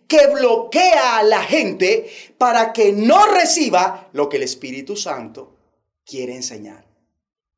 que 0.09 0.27
bloquea 0.29 1.19
a 1.19 1.23
la 1.23 1.43
gente 1.43 2.11
para 2.39 2.73
que 2.73 2.93
no 2.93 3.27
reciba 3.27 4.09
lo 4.13 4.29
que 4.29 4.37
el 4.37 4.43
Espíritu 4.43 4.97
Santo 4.97 5.57
quiere 6.05 6.35
enseñar, 6.35 6.87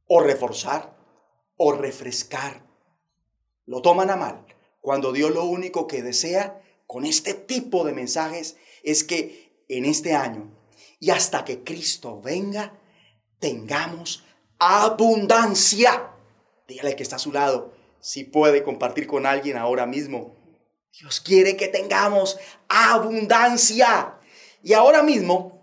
o 0.07 0.21
reforzar, 0.21 0.97
o 1.57 1.73
refrescar. 1.73 2.65
Lo 3.65 3.83
toman 3.83 4.11
a 4.11 4.17
mal, 4.17 4.47
cuando 4.81 5.13
Dios 5.13 5.33
lo 5.33 5.45
único 5.45 5.87
que 5.87 6.03
desea 6.03 6.63
con 6.87 7.05
este 7.05 7.35
tipo 7.35 7.85
de 7.85 7.93
mensajes 7.93 8.57
es 8.85 9.03
que 9.03 9.65
en 9.69 9.85
este 9.85 10.15
año 10.15 10.53
y 11.01 11.11
hasta 11.11 11.45
que 11.45 11.65
Cristo 11.65 12.21
venga, 12.21 12.79
tengamos 13.39 14.25
abundancia. 14.59 16.11
Dígale 16.69 16.97
que 16.97 17.03
está 17.03 17.17
a 17.17 17.21
su 17.21 17.33
lado, 17.33 17.73
si 18.01 18.25
puede 18.25 18.63
compartir 18.63 19.07
con 19.07 19.27
alguien 19.27 19.57
ahora 19.57 19.87
mismo 19.87 20.36
Dios 20.99 21.21
quiere 21.21 21.59
que 21.59 21.69
tengamos 21.69 22.39
abundancia. 22.71 24.15
Y 24.63 24.73
ahora 24.73 25.03
mismo 25.03 25.61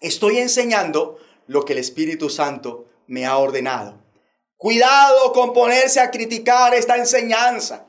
estoy 0.00 0.38
enseñando 0.38 1.18
lo 1.48 1.64
que 1.64 1.72
el 1.72 1.80
Espíritu 1.80 2.30
Santo 2.30 2.84
me 3.08 3.26
ha 3.26 3.36
ordenado. 3.38 4.00
Cuidado 4.56 5.32
con 5.32 5.52
ponerse 5.52 5.98
a 5.98 6.12
criticar 6.12 6.72
esta 6.72 6.96
enseñanza 6.96 7.86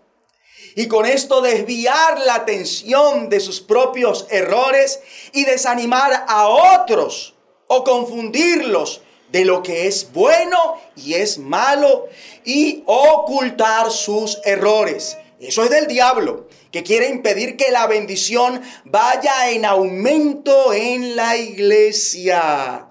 y 0.76 0.88
con 0.88 1.06
esto 1.06 1.42
desviar 1.42 2.20
la 2.22 2.34
atención 2.34 3.30
de 3.30 3.42
sus 3.42 3.62
propios 3.62 4.26
errores 4.32 5.02
y 5.34 5.46
desanimar 5.46 6.26
a 6.28 6.48
otros 6.48 7.36
o 7.68 7.84
confundirlos 7.84 9.04
de 9.32 9.46
lo 9.46 9.62
que 9.62 9.86
es 9.86 10.12
bueno 10.12 10.82
y 10.96 11.14
es 11.14 11.38
malo 11.38 12.08
y 12.44 12.82
ocultar 12.88 13.92
sus 13.92 14.40
errores. 14.46 15.20
Eso 15.40 15.64
es 15.64 15.70
del 15.70 15.86
diablo 15.86 16.48
que 16.72 16.84
quiere 16.84 17.10
impedir 17.10 17.58
que 17.58 17.72
la 17.72 17.88
bendición 17.88 18.62
vaya 18.86 19.52
en 19.52 19.66
aumento 19.66 20.74
en 20.74 21.16
la 21.16 21.38
iglesia. 21.38 22.88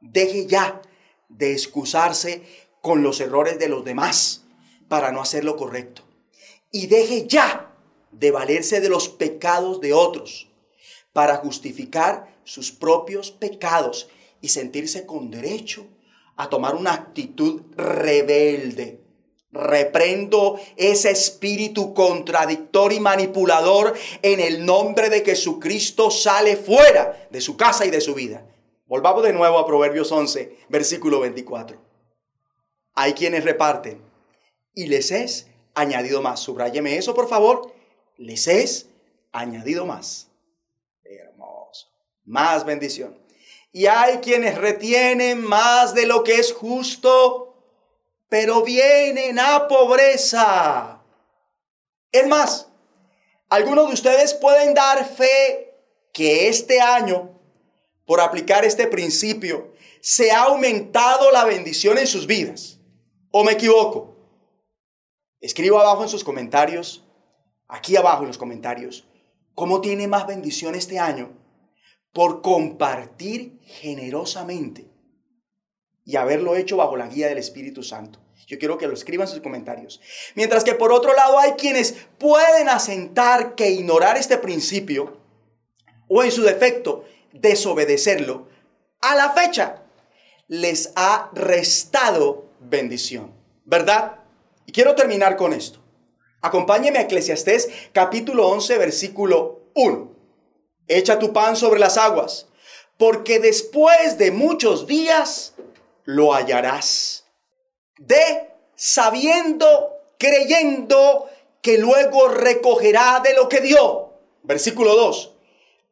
Deje 0.00 0.46
ya 0.46 0.82
de 1.28 1.52
excusarse 1.52 2.42
con 2.80 3.02
los 3.02 3.20
errores 3.20 3.58
de 3.58 3.68
los 3.68 3.84
demás 3.84 4.44
para 4.88 5.12
no 5.12 5.20
hacer 5.20 5.44
lo 5.44 5.56
correcto. 5.56 6.02
Y 6.72 6.88
deje 6.88 7.26
ya 7.26 7.72
de 8.10 8.30
valerse 8.30 8.80
de 8.80 8.88
los 8.88 9.08
pecados 9.08 9.80
de 9.80 9.92
otros 9.92 10.48
para 11.12 11.36
justificar 11.36 12.36
sus 12.44 12.72
propios 12.72 13.30
pecados 13.30 14.08
y 14.40 14.48
sentirse 14.48 15.06
con 15.06 15.30
derecho 15.30 15.86
a 16.36 16.48
tomar 16.48 16.74
una 16.74 16.94
actitud 16.94 17.62
rebelde 17.76 18.99
Reprendo 19.52 20.60
ese 20.76 21.10
espíritu 21.10 21.92
contradictor 21.92 22.92
y 22.92 23.00
manipulador 23.00 23.94
en 24.22 24.38
el 24.38 24.64
nombre 24.64 25.10
de 25.10 25.24
Jesucristo 25.24 26.10
sale 26.10 26.56
fuera 26.56 27.26
de 27.30 27.40
su 27.40 27.56
casa 27.56 27.84
y 27.84 27.90
de 27.90 28.00
su 28.00 28.14
vida. 28.14 28.46
Volvamos 28.86 29.24
de 29.24 29.32
nuevo 29.32 29.58
a 29.58 29.66
Proverbios 29.66 30.12
11, 30.12 30.56
versículo 30.68 31.20
24. 31.20 31.76
Hay 32.94 33.12
quienes 33.14 33.44
reparten 33.44 34.00
y 34.74 34.86
les 34.86 35.10
es 35.10 35.48
añadido 35.74 36.22
más. 36.22 36.40
Subráyeme 36.40 36.96
eso, 36.96 37.14
por 37.14 37.28
favor. 37.28 37.72
Les 38.18 38.46
es 38.46 38.88
añadido 39.32 39.84
más. 39.84 40.28
Hermoso. 41.04 41.88
Más 42.24 42.64
bendición. 42.64 43.18
Y 43.72 43.86
hay 43.86 44.18
quienes 44.18 44.58
retienen 44.58 45.42
más 45.42 45.94
de 45.94 46.06
lo 46.06 46.24
que 46.24 46.34
es 46.36 46.52
justo 46.52 47.49
pero 48.30 48.62
vienen 48.62 49.38
a 49.38 49.68
pobreza. 49.68 51.02
Es 52.12 52.26
más, 52.28 52.68
algunos 53.50 53.88
de 53.88 53.94
ustedes 53.94 54.32
pueden 54.34 54.72
dar 54.72 55.04
fe 55.04 55.74
que 56.12 56.48
este 56.48 56.80
año, 56.80 57.38
por 58.06 58.20
aplicar 58.20 58.64
este 58.64 58.86
principio, 58.86 59.74
se 60.00 60.30
ha 60.30 60.44
aumentado 60.44 61.30
la 61.32 61.44
bendición 61.44 61.98
en 61.98 62.06
sus 62.06 62.26
vidas. 62.26 62.78
¿O 63.32 63.44
me 63.44 63.52
equivoco? 63.52 64.16
Escribo 65.40 65.80
abajo 65.80 66.04
en 66.04 66.08
sus 66.08 66.24
comentarios, 66.24 67.04
aquí 67.66 67.96
abajo 67.96 68.22
en 68.22 68.28
los 68.28 68.38
comentarios, 68.38 69.08
cómo 69.54 69.80
tiene 69.80 70.06
más 70.06 70.26
bendición 70.26 70.76
este 70.76 70.98
año 70.98 71.36
por 72.12 72.42
compartir 72.42 73.60
generosamente 73.64 74.89
y 76.10 76.16
haberlo 76.16 76.56
hecho 76.56 76.76
bajo 76.76 76.96
la 76.96 77.06
guía 77.06 77.28
del 77.28 77.38
Espíritu 77.38 77.84
Santo. 77.84 78.18
Yo 78.48 78.58
quiero 78.58 78.76
que 78.76 78.88
lo 78.88 78.94
escriban 78.94 79.28
en 79.28 79.32
sus 79.32 79.42
comentarios. 79.42 80.00
Mientras 80.34 80.64
que 80.64 80.74
por 80.74 80.92
otro 80.92 81.14
lado 81.14 81.38
hay 81.38 81.52
quienes 81.52 81.94
pueden 82.18 82.68
asentar 82.68 83.54
que 83.54 83.70
ignorar 83.70 84.16
este 84.16 84.36
principio 84.36 85.16
o 86.08 86.24
en 86.24 86.32
su 86.32 86.42
defecto 86.42 87.04
desobedecerlo, 87.32 88.48
a 89.00 89.14
la 89.14 89.30
fecha 89.30 89.84
les 90.48 90.92
ha 90.96 91.30
restado 91.32 92.46
bendición. 92.58 93.32
¿Verdad? 93.64 94.16
Y 94.66 94.72
quiero 94.72 94.96
terminar 94.96 95.36
con 95.36 95.52
esto. 95.52 95.78
Acompáñeme 96.40 96.98
a 96.98 97.02
Eclesiastés 97.02 97.68
capítulo 97.92 98.48
11 98.48 98.78
versículo 98.78 99.60
1. 99.76 100.12
Echa 100.88 101.20
tu 101.20 101.32
pan 101.32 101.54
sobre 101.54 101.78
las 101.78 101.96
aguas, 101.96 102.48
porque 102.96 103.38
después 103.38 104.18
de 104.18 104.32
muchos 104.32 104.88
días 104.88 105.54
lo 106.04 106.32
hallarás. 106.34 107.24
De 107.98 108.50
sabiendo, 108.74 109.96
creyendo 110.18 111.28
que 111.62 111.78
luego 111.78 112.28
recogerá 112.28 113.20
de 113.24 113.34
lo 113.34 113.48
que 113.48 113.60
dio. 113.60 114.14
Versículo 114.42 114.94
2. 114.94 115.34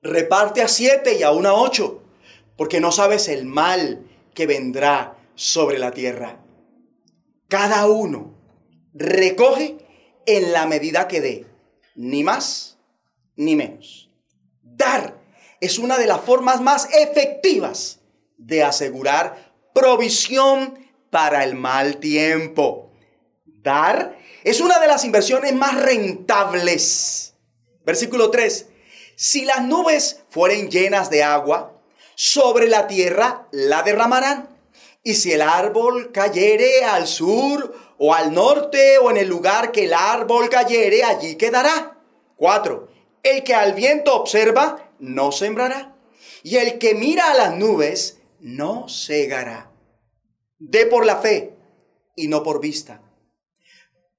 Reparte 0.03 0.63
a 0.63 0.69
siete 0.69 1.19
y 1.19 1.23
a 1.23 1.33
ocho, 1.33 2.03
porque 2.57 2.81
no 2.81 2.93
sabes 2.93 3.29
el 3.29 3.45
mal 3.45 4.07
que 4.35 4.47
vendrá 4.47 5.19
sobre 5.35 5.79
la 5.79 5.91
tierra. 5.91 6.41
Cada 7.49 7.87
uno 7.87 8.35
recoge 8.95 9.79
en 10.27 10.53
la 10.53 10.67
medida 10.67 11.09
que 11.09 11.21
dé, 11.21 11.47
ni 11.95 12.23
más 12.23 12.79
ni 13.37 13.57
menos. 13.57 14.11
Dar 14.63 15.19
es 15.61 15.79
una 15.79 15.99
de 15.99 16.07
las 16.07 16.21
formas 16.21 16.61
más 16.61 16.89
efectivas 16.95 18.01
de 18.37 18.63
asegurar 18.63 19.48
provisión 19.75 20.89
para 21.11 21.45
el 21.45 21.55
mal 21.55 21.99
tiempo. 21.99 22.93
Dar 23.45 24.19
es 24.45 24.61
una 24.61 24.79
de 24.79 24.87
las 24.87 25.05
inversiones 25.05 25.55
más 25.55 25.81
rentables. 25.81 27.35
Versículo 27.85 28.31
3. 28.31 28.67
Si 29.17 29.45
las 29.45 29.65
nubes 29.65 30.23
fueren 30.31 30.71
llenas 30.71 31.11
de 31.11 31.23
agua, 31.23 31.79
sobre 32.15 32.69
la 32.69 32.87
tierra 32.87 33.47
la 33.53 33.83
derramarán. 33.83 34.49
Y 35.03 35.15
si 35.15 35.33
el 35.33 35.43
árbol 35.43 36.13
cayere 36.13 36.85
al 36.85 37.07
sur 37.07 37.75
o 37.99 38.15
al 38.15 38.33
norte 38.33 38.99
o 38.99 39.11
en 39.11 39.17
el 39.17 39.29
lugar 39.29 39.73
que 39.73 39.85
el 39.85 39.95
árbol 39.95 40.49
cayere, 40.49 41.05
allí 41.05 41.37
quedará. 41.37 41.97
4. 42.37 42.89
El 43.23 43.43
que 43.45 43.55
al 43.55 43.75
viento 43.75 44.15
observa, 44.15 44.91
no 44.99 45.33
sembrará. 45.33 45.97
Y 46.43 46.57
el 46.57 46.79
que 46.79 46.95
mira 46.95 47.31
a 47.31 47.35
las 47.35 47.55
nubes, 47.55 48.18
no 48.41 48.89
cegará. 48.89 49.71
De 50.59 50.87
por 50.87 51.07
la 51.07 51.17
fe 51.17 51.55
y 52.17 52.29
no 52.29 52.43
por 52.43 52.61
vista. 52.61 53.01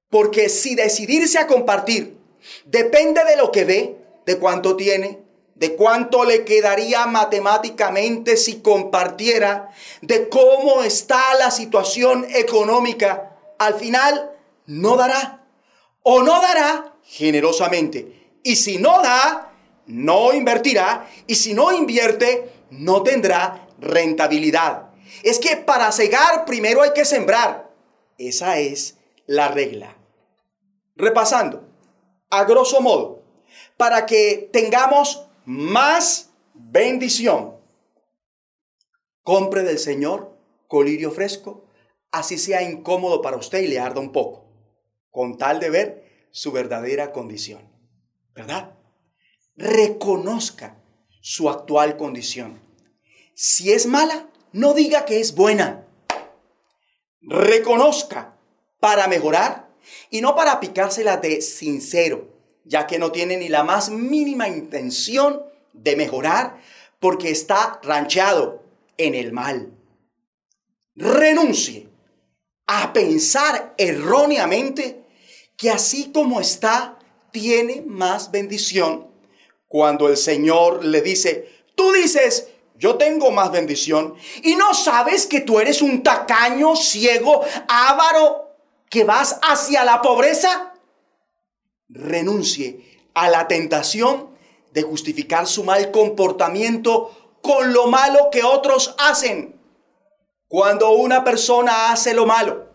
Porque 0.09 0.49
si 0.49 0.75
decidirse 0.75 1.37
a 1.37 1.47
compartir 1.47 2.17
depende 2.65 3.23
de 3.25 3.35
lo 3.35 3.51
que 3.51 3.65
ve, 3.65 3.97
de 4.25 4.39
cuánto 4.39 4.75
tiene, 4.75 5.19
de 5.55 5.75
cuánto 5.75 6.23
le 6.23 6.45
quedaría 6.45 7.05
matemáticamente 7.05 8.37
si 8.37 8.61
compartiera, 8.61 9.69
de 10.01 10.29
cómo 10.29 10.83
está 10.83 11.35
la 11.35 11.51
situación 11.51 12.25
económica, 12.33 13.37
al 13.57 13.73
final 13.73 14.31
no 14.65 14.95
dará 14.95 15.45
o 16.03 16.23
no 16.23 16.41
dará 16.41 16.93
generosamente. 17.03 18.39
Y 18.43 18.55
si 18.55 18.77
no 18.77 19.01
da, 19.01 19.51
no 19.87 20.31
invertirá. 20.33 21.09
Y 21.27 21.35
si 21.35 21.53
no 21.53 21.71
invierte, 21.71 22.49
no 22.71 23.03
tendrá 23.03 23.67
rentabilidad. 23.79 24.91
Es 25.23 25.39
que 25.39 25.57
para 25.57 25.91
cegar 25.91 26.45
primero 26.45 26.81
hay 26.81 26.93
que 26.93 27.05
sembrar. 27.05 27.71
Esa 28.17 28.59
es 28.59 28.97
la 29.25 29.47
regla. 29.47 29.95
Repasando, 30.95 31.67
a 32.29 32.43
grosso 32.43 32.81
modo, 32.81 33.23
para 33.77 34.05
que 34.05 34.49
tengamos 34.51 35.25
más 35.45 36.31
bendición, 36.53 37.59
Compre 39.23 39.61
del 39.61 39.77
Señor 39.77 40.35
colirio 40.67 41.11
fresco, 41.11 41.67
así 42.11 42.37
sea 42.37 42.63
incómodo 42.63 43.21
para 43.21 43.37
usted 43.37 43.59
y 43.59 43.67
le 43.67 43.79
arda 43.79 43.99
un 43.99 44.11
poco, 44.11 44.45
con 45.11 45.37
tal 45.37 45.59
de 45.59 45.69
ver 45.69 46.27
su 46.31 46.51
verdadera 46.51 47.11
condición. 47.11 47.71
¿Verdad? 48.33 48.75
Reconozca 49.55 50.81
su 51.21 51.49
actual 51.49 51.97
condición. 51.97 52.59
Si 53.41 53.71
es 53.71 53.85
mala, 53.85 54.27
no 54.51 54.73
diga 54.73 55.05
que 55.05 55.21
es 55.21 55.33
buena. 55.33 55.87
Reconozca 57.21 58.37
para 58.81 59.07
mejorar 59.07 59.69
y 60.09 60.19
no 60.19 60.35
para 60.35 60.59
picársela 60.59 61.15
de 61.15 61.41
sincero, 61.41 62.27
ya 62.65 62.85
que 62.85 62.99
no 62.99 63.13
tiene 63.13 63.37
ni 63.37 63.47
la 63.47 63.63
más 63.63 63.91
mínima 63.91 64.49
intención 64.49 65.41
de 65.71 65.95
mejorar 65.95 66.61
porque 66.99 67.29
está 67.29 67.79
ranchado 67.81 68.61
en 68.97 69.15
el 69.15 69.31
mal. 69.31 69.71
Renuncie 70.95 71.87
a 72.67 72.91
pensar 72.91 73.73
erróneamente 73.77 75.05
que 75.55 75.69
así 75.69 76.11
como 76.11 76.41
está, 76.41 76.99
tiene 77.31 77.83
más 77.87 78.31
bendición. 78.31 79.07
Cuando 79.69 80.09
el 80.09 80.17
Señor 80.17 80.83
le 80.83 81.01
dice, 81.01 81.47
tú 81.75 81.93
dices, 81.93 82.49
yo 82.79 82.95
tengo 82.95 83.29
más 83.29 83.51
bendición, 83.51 84.15
y 84.41 84.55
no 84.55 84.73
sabes 84.73 85.27
que 85.27 85.41
tú 85.41 85.59
eres 85.59 85.81
un 85.81 86.01
tacaño, 86.01 86.77
ciego, 86.77 87.41
avaro, 87.67 88.55
que 88.89 89.03
vas 89.03 89.37
hacia 89.43 89.83
la 89.83 90.01
pobreza. 90.01 90.73
Renuncie 91.89 93.01
a 93.13 93.29
la 93.29 93.49
tentación 93.49 94.29
de 94.71 94.81
justificar 94.83 95.45
su 95.45 95.65
mal 95.65 95.91
comportamiento 95.91 97.11
con 97.41 97.73
lo 97.73 97.87
malo 97.87 98.29
que 98.31 98.43
otros 98.43 98.95
hacen. 98.97 99.59
Cuando 100.47 100.91
una 100.91 101.25
persona 101.25 101.91
hace 101.91 102.13
lo 102.13 102.25
malo, 102.25 102.69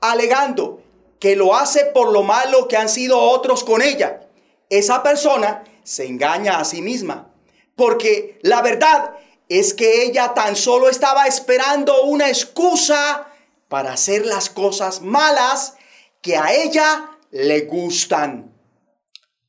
alegando 0.00 0.82
que 1.18 1.34
lo 1.34 1.56
hace 1.56 1.86
por 1.86 2.12
lo 2.12 2.22
malo 2.22 2.68
que 2.68 2.76
han 2.76 2.88
sido 2.88 3.18
otros 3.18 3.64
con 3.64 3.82
ella, 3.82 4.28
esa 4.70 5.02
persona 5.02 5.64
se 5.82 6.06
engaña 6.06 6.58
a 6.58 6.64
sí 6.64 6.80
misma. 6.80 7.32
Porque 7.76 8.38
la 8.42 8.62
verdad 8.62 9.16
es 9.48 9.74
que 9.74 10.04
ella 10.04 10.34
tan 10.34 10.56
solo 10.56 10.88
estaba 10.88 11.26
esperando 11.26 12.04
una 12.04 12.28
excusa 12.28 13.32
para 13.68 13.92
hacer 13.92 14.26
las 14.26 14.50
cosas 14.50 15.02
malas 15.02 15.76
que 16.22 16.36
a 16.36 16.52
ella 16.54 17.18
le 17.30 17.60
gustan. 17.62 18.54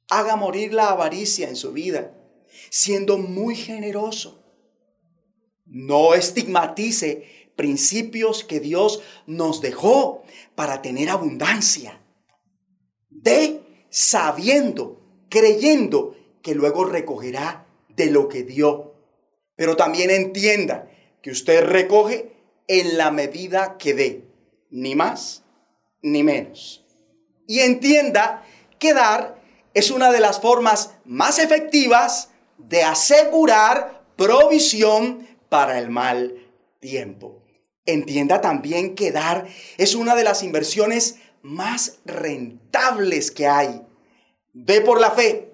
Haga 0.09 0.35
morir 0.35 0.73
la 0.73 0.89
avaricia 0.89 1.49
en 1.49 1.55
su 1.55 1.71
vida, 1.71 2.13
siendo 2.69 3.17
muy 3.17 3.55
generoso. 3.55 4.43
No 5.65 6.13
estigmatice 6.13 7.51
principios 7.55 8.43
que 8.43 8.59
Dios 8.59 9.01
nos 9.25 9.61
dejó 9.61 10.23
para 10.55 10.81
tener 10.81 11.09
abundancia. 11.09 12.01
De 13.09 13.61
sabiendo, 13.89 15.01
creyendo 15.29 16.15
que 16.41 16.55
luego 16.55 16.85
recogerá 16.85 17.66
de 17.97 18.05
lo 18.11 18.29
que 18.29 18.43
dio. 18.43 18.93
Pero 19.57 19.75
también 19.75 20.09
entienda 20.09 20.89
que 21.21 21.31
usted 21.31 21.65
recoge 21.65 22.31
en 22.67 22.97
la 22.97 23.11
medida 23.11 23.77
que 23.77 23.93
dé, 23.93 24.23
ni 24.69 24.95
más 24.95 25.43
ni 26.01 26.23
menos. 26.23 26.85
Y 27.47 27.59
entienda 27.59 28.45
que 28.79 28.93
dar 28.93 29.41
es 29.73 29.91
una 29.91 30.11
de 30.11 30.19
las 30.19 30.39
formas 30.39 30.91
más 31.05 31.39
efectivas 31.39 32.29
de 32.57 32.83
asegurar 32.83 34.03
provisión 34.15 35.27
para 35.49 35.79
el 35.79 35.89
mal 35.89 36.35
tiempo. 36.79 37.43
Entienda 37.85 38.41
también 38.41 38.95
que 38.95 39.11
dar 39.11 39.47
es 39.77 39.95
una 39.95 40.15
de 40.15 40.23
las 40.23 40.43
inversiones 40.43 41.17
más 41.41 41.99
rentables 42.05 43.31
que 43.31 43.47
hay. 43.47 43.81
Ve 44.53 44.81
por 44.81 44.99
la 44.99 45.11
fe 45.11 45.53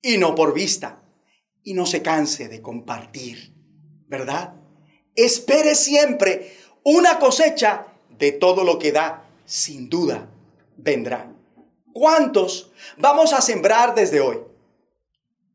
y 0.00 0.18
no 0.18 0.34
por 0.34 0.52
vista. 0.52 1.01
Y 1.62 1.74
no 1.74 1.86
se 1.86 2.02
canse 2.02 2.48
de 2.48 2.60
compartir, 2.60 3.54
¿verdad? 4.08 4.54
Espere 5.14 5.74
siempre 5.74 6.56
una 6.82 7.18
cosecha 7.18 7.86
de 8.10 8.32
todo 8.32 8.64
lo 8.64 8.78
que 8.78 8.92
da. 8.92 9.24
Sin 9.44 9.88
duda, 9.88 10.28
vendrá. 10.76 11.30
¿Cuántos 11.92 12.70
vamos 12.96 13.32
a 13.32 13.40
sembrar 13.40 13.94
desde 13.94 14.20
hoy? 14.20 14.38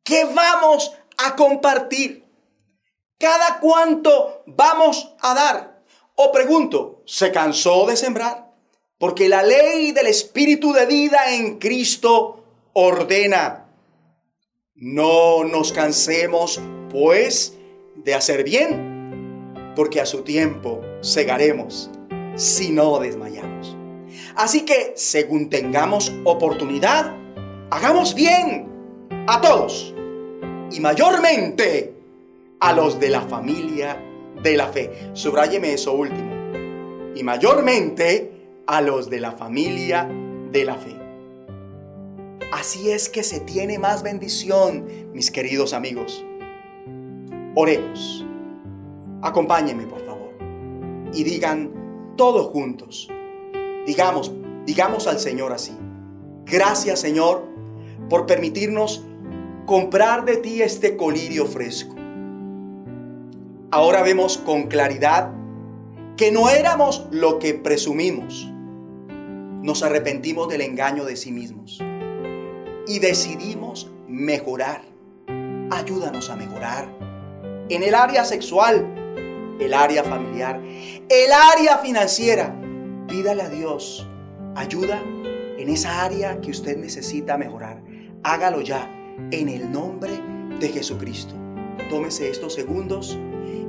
¿Qué 0.03 0.23
vamos 0.25 0.93
a 1.17 1.35
compartir? 1.35 2.25
¿Cada 3.17 3.59
cuánto 3.59 4.43
vamos 4.45 5.13
a 5.19 5.33
dar? 5.33 5.83
O 6.15 6.31
pregunto, 6.31 7.01
¿se 7.05 7.31
cansó 7.31 7.85
de 7.87 7.97
sembrar? 7.97 8.51
Porque 8.99 9.27
la 9.27 9.43
ley 9.43 9.91
del 9.91 10.07
Espíritu 10.07 10.73
de 10.73 10.85
vida 10.85 11.33
en 11.33 11.57
Cristo 11.59 12.43
ordena. 12.73 13.66
No 14.79 15.43
nos 15.43 15.73
cansemos, 15.73 16.61
pues, 16.91 17.57
de 17.95 18.13
hacer 18.13 18.43
bien, 18.43 19.73
porque 19.75 19.99
a 19.99 20.05
su 20.05 20.21
tiempo 20.21 20.81
segaremos 21.01 21.89
si 22.35 22.69
no 22.69 22.99
desmayamos. 22.99 23.75
Así 24.35 24.65
que, 24.65 24.93
según 24.95 25.49
tengamos 25.49 26.13
oportunidad, 26.25 27.11
hagamos 27.71 28.13
bien 28.13 28.67
a 29.25 29.41
todos 29.41 29.95
y 30.71 30.79
mayormente 30.79 31.95
a 32.59 32.71
los 32.71 32.99
de 32.99 33.09
la 33.09 33.21
familia 33.21 33.99
de 34.43 34.57
la 34.57 34.67
fe. 34.67 35.09
Subráyeme 35.13 35.73
eso 35.73 35.93
último. 35.93 36.35
Y 37.15 37.23
mayormente 37.23 38.31
a 38.67 38.81
los 38.81 39.09
de 39.09 39.21
la 39.21 39.31
familia 39.31 40.07
de 40.51 40.65
la 40.65 40.75
fe. 40.75 40.96
Así 42.51 42.91
es 42.91 43.09
que 43.09 43.23
se 43.23 43.41
tiene 43.41 43.77
más 43.77 44.03
bendición, 44.03 44.85
mis 45.13 45.31
queridos 45.31 45.73
amigos. 45.73 46.25
Oremos. 47.55 48.25
Acompáñenme, 49.21 49.85
por 49.85 49.99
favor. 50.05 50.33
Y 51.13 51.25
digan 51.25 52.13
todos 52.15 52.47
juntos. 52.47 53.09
Digamos, 53.85 54.31
digamos 54.65 55.07
al 55.07 55.19
Señor 55.19 55.51
así. 55.51 55.77
Gracias, 56.45 57.01
Señor, 57.01 57.43
por 58.09 58.25
permitirnos 58.25 59.03
comprar 59.65 60.23
de 60.23 60.37
ti 60.37 60.61
este 60.61 60.95
colirio 60.95 61.45
fresco. 61.45 61.95
Ahora 63.71 64.03
vemos 64.03 64.37
con 64.37 64.67
claridad 64.67 65.33
que 66.15 66.31
no 66.31 66.49
éramos 66.49 67.07
lo 67.11 67.39
que 67.39 67.55
presumimos. 67.55 68.49
Nos 69.61 69.83
arrepentimos 69.83 70.47
del 70.47 70.61
engaño 70.61 71.03
de 71.03 71.17
sí 71.17 71.33
mismos 71.33 71.81
y 72.87 72.99
decidimos 72.99 73.91
mejorar. 74.07 74.81
Ayúdanos 75.69 76.29
a 76.29 76.35
mejorar 76.35 76.87
en 77.69 77.83
el 77.83 77.95
área 77.95 78.23
sexual, 78.23 79.55
el 79.59 79.73
área 79.73 80.03
familiar, 80.03 80.61
el 81.09 81.31
área 81.31 81.77
financiera. 81.79 82.55
Pídale 83.07 83.41
a 83.41 83.49
Dios 83.49 84.07
ayuda 84.55 85.01
en 85.57 85.69
esa 85.69 86.03
área 86.03 86.39
que 86.41 86.51
usted 86.51 86.77
necesita 86.77 87.37
mejorar. 87.37 87.81
Hágalo 88.23 88.61
ya 88.61 88.89
en 89.31 89.49
el 89.49 89.71
nombre 89.71 90.11
de 90.59 90.69
Jesucristo. 90.69 91.35
Tómese 91.89 92.29
estos 92.29 92.53
segundos 92.53 93.17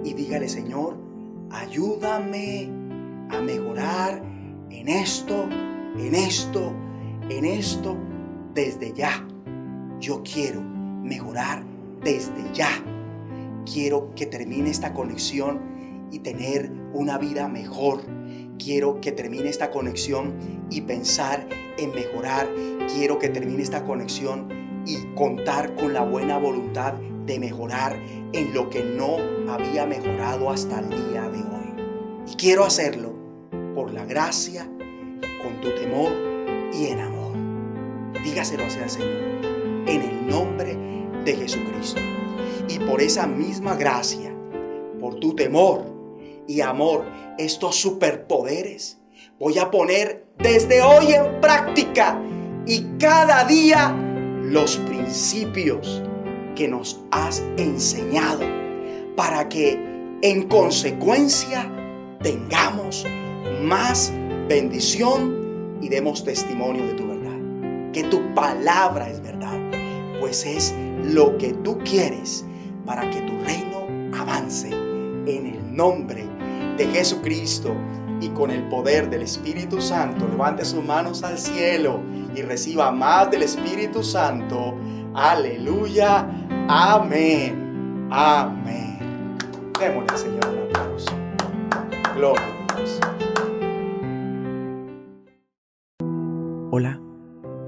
y 0.04 0.14
dígale, 0.14 0.48
Señor, 0.48 0.96
ayúdame 1.50 2.70
a 3.30 3.40
mejorar 3.40 4.22
en 4.70 4.88
esto, 4.88 5.48
en 5.98 6.14
esto, 6.14 6.72
en 7.28 7.44
esto, 7.44 7.96
desde 8.58 8.92
ya. 8.92 9.24
Yo 10.00 10.24
quiero 10.24 10.60
mejorar 10.60 11.62
desde 12.02 12.52
ya. 12.52 12.70
Quiero 13.72 14.12
que 14.16 14.26
termine 14.26 14.68
esta 14.68 14.92
conexión 14.92 15.60
y 16.10 16.18
tener 16.18 16.72
una 16.92 17.18
vida 17.18 17.46
mejor. 17.46 18.00
Quiero 18.58 19.00
que 19.00 19.12
termine 19.12 19.48
esta 19.48 19.70
conexión 19.70 20.34
y 20.70 20.80
pensar 20.80 21.48
en 21.78 21.94
mejorar. 21.94 22.48
Quiero 22.92 23.20
que 23.20 23.28
termine 23.28 23.62
esta 23.62 23.84
conexión 23.84 24.48
y 24.84 24.96
contar 25.14 25.76
con 25.76 25.92
la 25.92 26.02
buena 26.02 26.36
voluntad 26.36 26.94
de 27.26 27.38
mejorar 27.38 27.96
en 28.32 28.54
lo 28.54 28.70
que 28.70 28.82
no 28.82 29.18
había 29.52 29.86
mejorado 29.86 30.50
hasta 30.50 30.80
el 30.80 30.88
día 30.88 31.28
de 31.28 31.38
hoy. 31.38 31.84
Y 32.32 32.34
quiero 32.34 32.64
hacerlo 32.64 33.14
por 33.76 33.92
la 33.92 34.04
gracia, 34.04 34.68
con 35.44 35.60
tu 35.60 35.72
temor. 35.76 36.27
Dígaselo 38.38 38.66
así 38.66 38.78
al 38.78 38.88
Señor, 38.88 39.10
en 39.88 40.00
el 40.00 40.28
nombre 40.28 40.78
de 41.24 41.34
Jesucristo. 41.34 42.00
Y 42.68 42.78
por 42.78 43.02
esa 43.02 43.26
misma 43.26 43.74
gracia, 43.74 44.32
por 45.00 45.16
tu 45.16 45.34
temor 45.34 45.82
y 46.46 46.60
amor, 46.60 47.04
estos 47.36 47.74
superpoderes, 47.74 49.00
voy 49.40 49.58
a 49.58 49.72
poner 49.72 50.28
desde 50.38 50.82
hoy 50.82 51.14
en 51.14 51.40
práctica 51.40 52.22
y 52.64 52.84
cada 53.00 53.42
día 53.42 53.92
los 54.40 54.76
principios 54.76 56.00
que 56.54 56.68
nos 56.68 57.00
has 57.10 57.42
enseñado 57.56 58.44
para 59.16 59.48
que 59.48 59.80
en 60.22 60.46
consecuencia 60.46 61.68
tengamos 62.22 63.04
más 63.64 64.12
bendición 64.48 65.78
y 65.82 65.88
demos 65.88 66.22
testimonio 66.22 66.86
de 66.86 66.94
tu 66.94 67.02
verdad. 67.02 67.17
Que 67.98 68.04
tu 68.04 68.32
palabra 68.32 69.10
es 69.10 69.20
verdad, 69.20 69.58
pues 70.20 70.46
es 70.46 70.72
lo 71.02 71.36
que 71.36 71.52
tú 71.52 71.78
quieres 71.78 72.46
para 72.86 73.10
que 73.10 73.20
tu 73.22 73.36
reino 73.40 73.88
avance 74.16 74.68
en 74.68 75.46
el 75.48 75.74
nombre 75.74 76.24
de 76.76 76.86
Jesucristo 76.86 77.74
y 78.20 78.28
con 78.28 78.52
el 78.52 78.68
poder 78.68 79.10
del 79.10 79.22
Espíritu 79.22 79.80
Santo. 79.80 80.28
Levante 80.28 80.64
sus 80.64 80.84
manos 80.84 81.24
al 81.24 81.38
cielo 81.38 81.98
y 82.36 82.42
reciba 82.42 82.92
más 82.92 83.32
del 83.32 83.42
Espíritu 83.42 84.04
Santo. 84.04 84.76
Aleluya. 85.12 86.24
Amén. 86.68 88.06
Amén. 88.12 89.36
Démosle 89.76 90.16
Señor 90.16 90.46
un 90.46 90.68
aplauso. 90.68 91.10
Gloria 92.14 92.46
a 92.68 92.76
Dios. 92.76 93.00
Hola, 96.70 97.00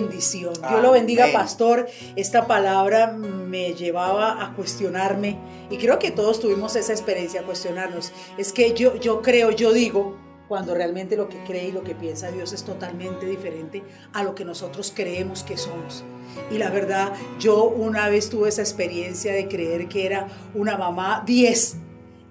Bendición. 0.00 0.54
Dios 0.54 0.82
lo 0.82 0.92
bendiga, 0.92 1.26
pastor. 1.32 1.88
Esta 2.16 2.46
palabra 2.46 3.12
me 3.12 3.74
llevaba 3.74 4.44
a 4.44 4.54
cuestionarme 4.54 5.38
y 5.70 5.76
creo 5.78 5.98
que 5.98 6.10
todos 6.10 6.40
tuvimos 6.40 6.76
esa 6.76 6.92
experiencia, 6.92 7.42
cuestionarnos. 7.42 8.12
Es 8.38 8.52
que 8.52 8.74
yo, 8.74 8.96
yo 8.96 9.22
creo, 9.22 9.50
yo 9.50 9.72
digo, 9.72 10.16
cuando 10.48 10.74
realmente 10.74 11.16
lo 11.16 11.28
que 11.28 11.42
cree 11.44 11.68
y 11.68 11.72
lo 11.72 11.82
que 11.82 11.94
piensa 11.94 12.30
Dios 12.30 12.52
es 12.52 12.62
totalmente 12.62 13.24
diferente 13.24 13.82
a 14.12 14.22
lo 14.22 14.34
que 14.34 14.44
nosotros 14.44 14.92
creemos 14.94 15.42
que 15.44 15.56
somos. 15.56 16.04
Y 16.50 16.58
la 16.58 16.70
verdad, 16.70 17.12
yo 17.38 17.64
una 17.64 18.08
vez 18.08 18.28
tuve 18.28 18.48
esa 18.48 18.62
experiencia 18.62 19.32
de 19.32 19.48
creer 19.48 19.88
que 19.88 20.04
era 20.06 20.28
una 20.54 20.76
mamá 20.76 21.22
10 21.26 21.76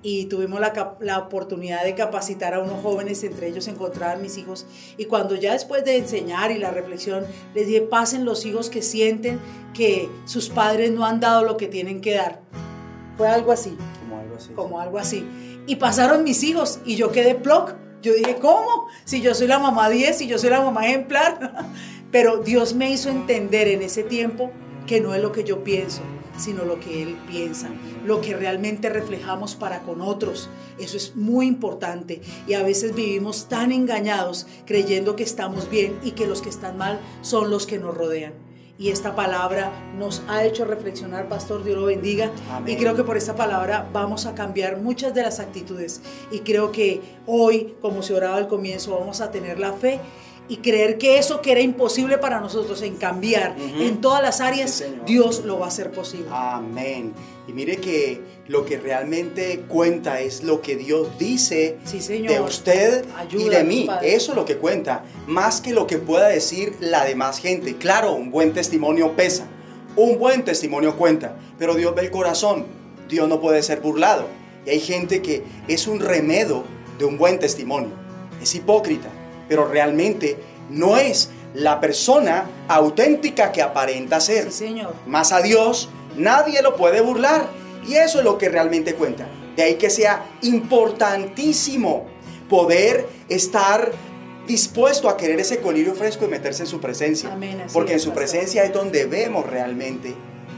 y 0.04 0.26
tuvimos 0.26 0.60
la, 0.60 0.96
la 1.00 1.20
oportunidad 1.20 1.84
de 1.84 1.94
capacitar 1.96 2.54
a 2.54 2.60
unos 2.60 2.82
jóvenes, 2.82 3.24
entre 3.24 3.48
ellos 3.48 3.66
se 3.66 3.72
encontraban 3.72 4.22
mis 4.22 4.38
hijos, 4.38 4.66
y 4.98 5.06
cuando 5.06 5.36
ya 5.36 5.54
después 5.54 5.86
de 5.86 5.98
enseñar 5.98 6.52
y 6.52 6.58
la 6.58 6.72
reflexión, 6.72 7.26
les 7.54 7.68
dije, 7.68 7.82
pasen 7.82 8.26
los 8.26 8.46
hijos 8.46 8.70
que 8.70 8.82
sienten 8.82 9.40
que 9.74 10.10
sus 10.26 10.50
padres 10.50 10.92
no 10.92 11.06
han 11.06 11.20
dado 11.20 11.44
lo 11.44 11.58
que 11.58 11.68
tienen 11.68 12.02
que 12.02 12.16
dar. 12.16 12.42
Fue 13.18 13.28
algo 13.28 13.52
así, 13.52 13.78
Como 14.02 14.20
algo 14.20 14.36
así. 14.36 14.54
como 14.54 14.80
algo 14.80 14.98
así. 14.98 15.28
Y 15.68 15.76
pasaron 15.76 16.24
mis 16.24 16.44
hijos 16.44 16.80
y 16.86 16.96
yo 16.96 17.12
quedé 17.12 17.36
block. 17.36 17.76
Yo 18.02 18.14
dije, 18.14 18.38
¿cómo? 18.42 18.88
Si 19.06 19.22
yo 19.22 19.36
soy 19.36 19.46
la 19.48 19.60
mamá 19.60 19.90
10, 19.90 20.18
si 20.18 20.28
yo 20.28 20.40
soy 20.40 20.50
la 20.50 20.62
mamá 20.62 20.88
ejemplar. 20.88 21.68
Pero 22.12 22.38
Dios 22.38 22.74
me 22.74 22.90
hizo 22.90 23.10
entender 23.10 23.68
en 23.68 23.84
ese 23.84 24.02
tiempo 24.04 24.50
que 24.88 25.00
no 25.00 25.14
es 25.14 25.22
lo 25.22 25.32
que 25.32 25.44
yo 25.44 25.64
pienso, 25.64 26.02
sino 26.38 26.66
lo 26.66 26.80
que 26.80 27.04
Él 27.04 27.18
piensa, 27.28 27.70
lo 28.06 28.22
que 28.22 28.36
realmente 28.36 28.90
reflejamos 28.90 29.56
para 29.56 29.82
con 29.82 30.02
otros. 30.02 30.50
Eso 30.80 30.98
es 30.98 31.16
muy 31.16 31.48
importante 31.48 32.22
y 32.48 32.54
a 32.54 32.64
veces 32.64 32.96
vivimos 32.96 33.48
tan 33.48 33.72
engañados 33.72 34.48
creyendo 34.66 35.16
que 35.16 35.24
estamos 35.24 35.70
bien 35.70 36.00
y 36.04 36.12
que 36.12 36.28
los 36.28 36.42
que 36.42 36.50
están 36.50 36.78
mal 36.78 37.00
son 37.22 37.50
los 37.50 37.66
que 37.66 37.78
nos 37.78 37.96
rodean. 37.96 38.34
Y 38.82 38.90
esta 38.90 39.16
palabra 39.16 39.72
nos 39.96 40.24
ha 40.28 40.44
hecho 40.44 40.66
reflexionar, 40.66 41.30
Pastor, 41.30 41.64
Dios 41.64 41.78
lo 41.78 41.86
bendiga. 41.86 42.32
Y 42.66 42.78
creo 42.78 42.96
que 42.96 43.04
por 43.04 43.16
esta 43.16 43.36
palabra 43.36 43.88
vamos 43.94 44.26
a 44.26 44.34
cambiar 44.34 44.78
muchas 44.78 45.14
de 45.14 45.22
las 45.22 45.40
actitudes. 45.40 46.02
Y 46.32 46.40
creo 46.40 46.72
que 46.72 47.00
hoy, 47.28 47.76
como 47.80 48.02
se 48.02 48.16
oraba 48.16 48.38
al 48.38 48.48
comienzo, 48.48 48.98
vamos 48.98 49.22
a 49.22 49.30
tener 49.30 49.60
la 49.60 49.74
fe 49.74 50.00
y 50.52 50.58
creer 50.58 50.98
que 50.98 51.18
eso 51.18 51.40
que 51.42 51.54
era 51.54 51.62
imposible 51.62 52.18
para 52.18 52.42
nosotros 52.42 52.82
en 52.82 52.98
cambiar 52.98 53.56
en 53.58 54.02
todas 54.02 54.22
las 54.22 54.42
áreas, 54.42 54.72
Sí. 54.72 54.86
Dios 55.06 55.46
lo 55.46 55.60
va 55.60 55.66
a 55.66 55.70
hacer 55.70 55.92
posible. 55.92 56.28
Amén. 56.30 57.14
Y 57.48 57.54
mire 57.54 57.78
que 57.78 58.20
lo 58.48 58.66
que 58.66 58.78
realmente 58.78 59.62
cuenta 59.70 60.20
es 60.20 60.44
lo 60.44 60.62
que 60.62 60.76
Dios 60.76 61.08
dice 61.18 61.78
Sí, 61.86 62.02
Señor. 62.02 62.34
de 62.34 62.40
usted 62.42 63.06
y 63.32 63.48
de 63.48 63.64
mí. 63.64 63.86
Padre. 63.88 64.14
Eso 64.14 64.34
es 64.34 64.36
lo 64.36 64.44
que 64.44 64.58
cuenta, 64.58 65.06
más 65.26 65.62
que 65.62 65.72
lo 65.72 65.88
que 65.88 65.98
pueda 66.00 66.28
decir 66.28 66.76
la 66.82 67.06
demás 67.06 67.38
gente. 67.40 67.78
Claro, 67.78 68.12
un 68.14 68.30
buen 68.30 68.52
testimonio 68.52 69.16
pesa, 69.16 69.46
un 69.96 70.20
buen 70.20 70.44
testimonio 70.44 70.98
cuenta, 70.98 71.38
pero 71.58 71.76
Dios 71.76 71.96
ve 71.96 72.02
el 72.02 72.12
corazón. 72.12 72.66
Dios 73.08 73.30
no 73.30 73.40
puede 73.40 73.64
ser 73.64 73.80
burlado. 73.80 74.28
Y 74.66 74.72
hay 74.72 74.80
gente 74.82 75.22
que 75.22 75.44
es 75.70 75.88
un 75.88 76.02
remedo 76.02 76.66
de 77.00 77.06
un 77.06 77.18
buen 77.18 77.40
testimonio. 77.40 77.92
Es 78.42 78.54
hipócrita, 78.54 79.08
pero 79.52 79.68
realmente 79.68 80.38
no 80.70 80.96
es 80.96 81.30
la 81.54 81.82
persona 81.82 82.46
auténtica 82.70 83.52
que 83.52 83.62
aparenta 83.62 84.22
ser. 84.22 84.46
Sí, 84.50 84.68
Señor. 84.68 84.94
Más 85.06 85.34
a 85.34 85.42
Dios 85.42 85.90
nadie 86.16 86.62
lo 86.62 86.78
puede 86.78 87.02
burlar. 87.02 87.50
Y 87.86 87.96
eso 87.96 88.20
es 88.20 88.24
lo 88.24 88.38
que 88.38 88.48
realmente 88.48 88.94
cuenta. 88.96 89.28
De 89.58 89.64
ahí 89.64 89.76
que 89.76 89.90
sea 89.90 90.24
importantísimo 90.42 92.06
poder 92.50 93.08
estar 93.28 93.92
dispuesto 94.48 95.10
a 95.10 95.18
querer 95.18 95.42
ese 95.42 95.60
colirio 95.60 95.96
fresco 95.96 96.24
y 96.24 96.30
meterse 96.30 96.64
en 96.64 96.68
su 96.68 96.80
presencia. 96.80 97.34
Amén, 97.34 97.62
Porque 97.74 97.92
en 97.94 98.00
su 98.00 98.12
pastor. 98.12 98.24
presencia 98.24 98.64
es 98.64 98.72
donde 98.72 99.06
vemos 99.06 99.46
realmente 99.46 100.16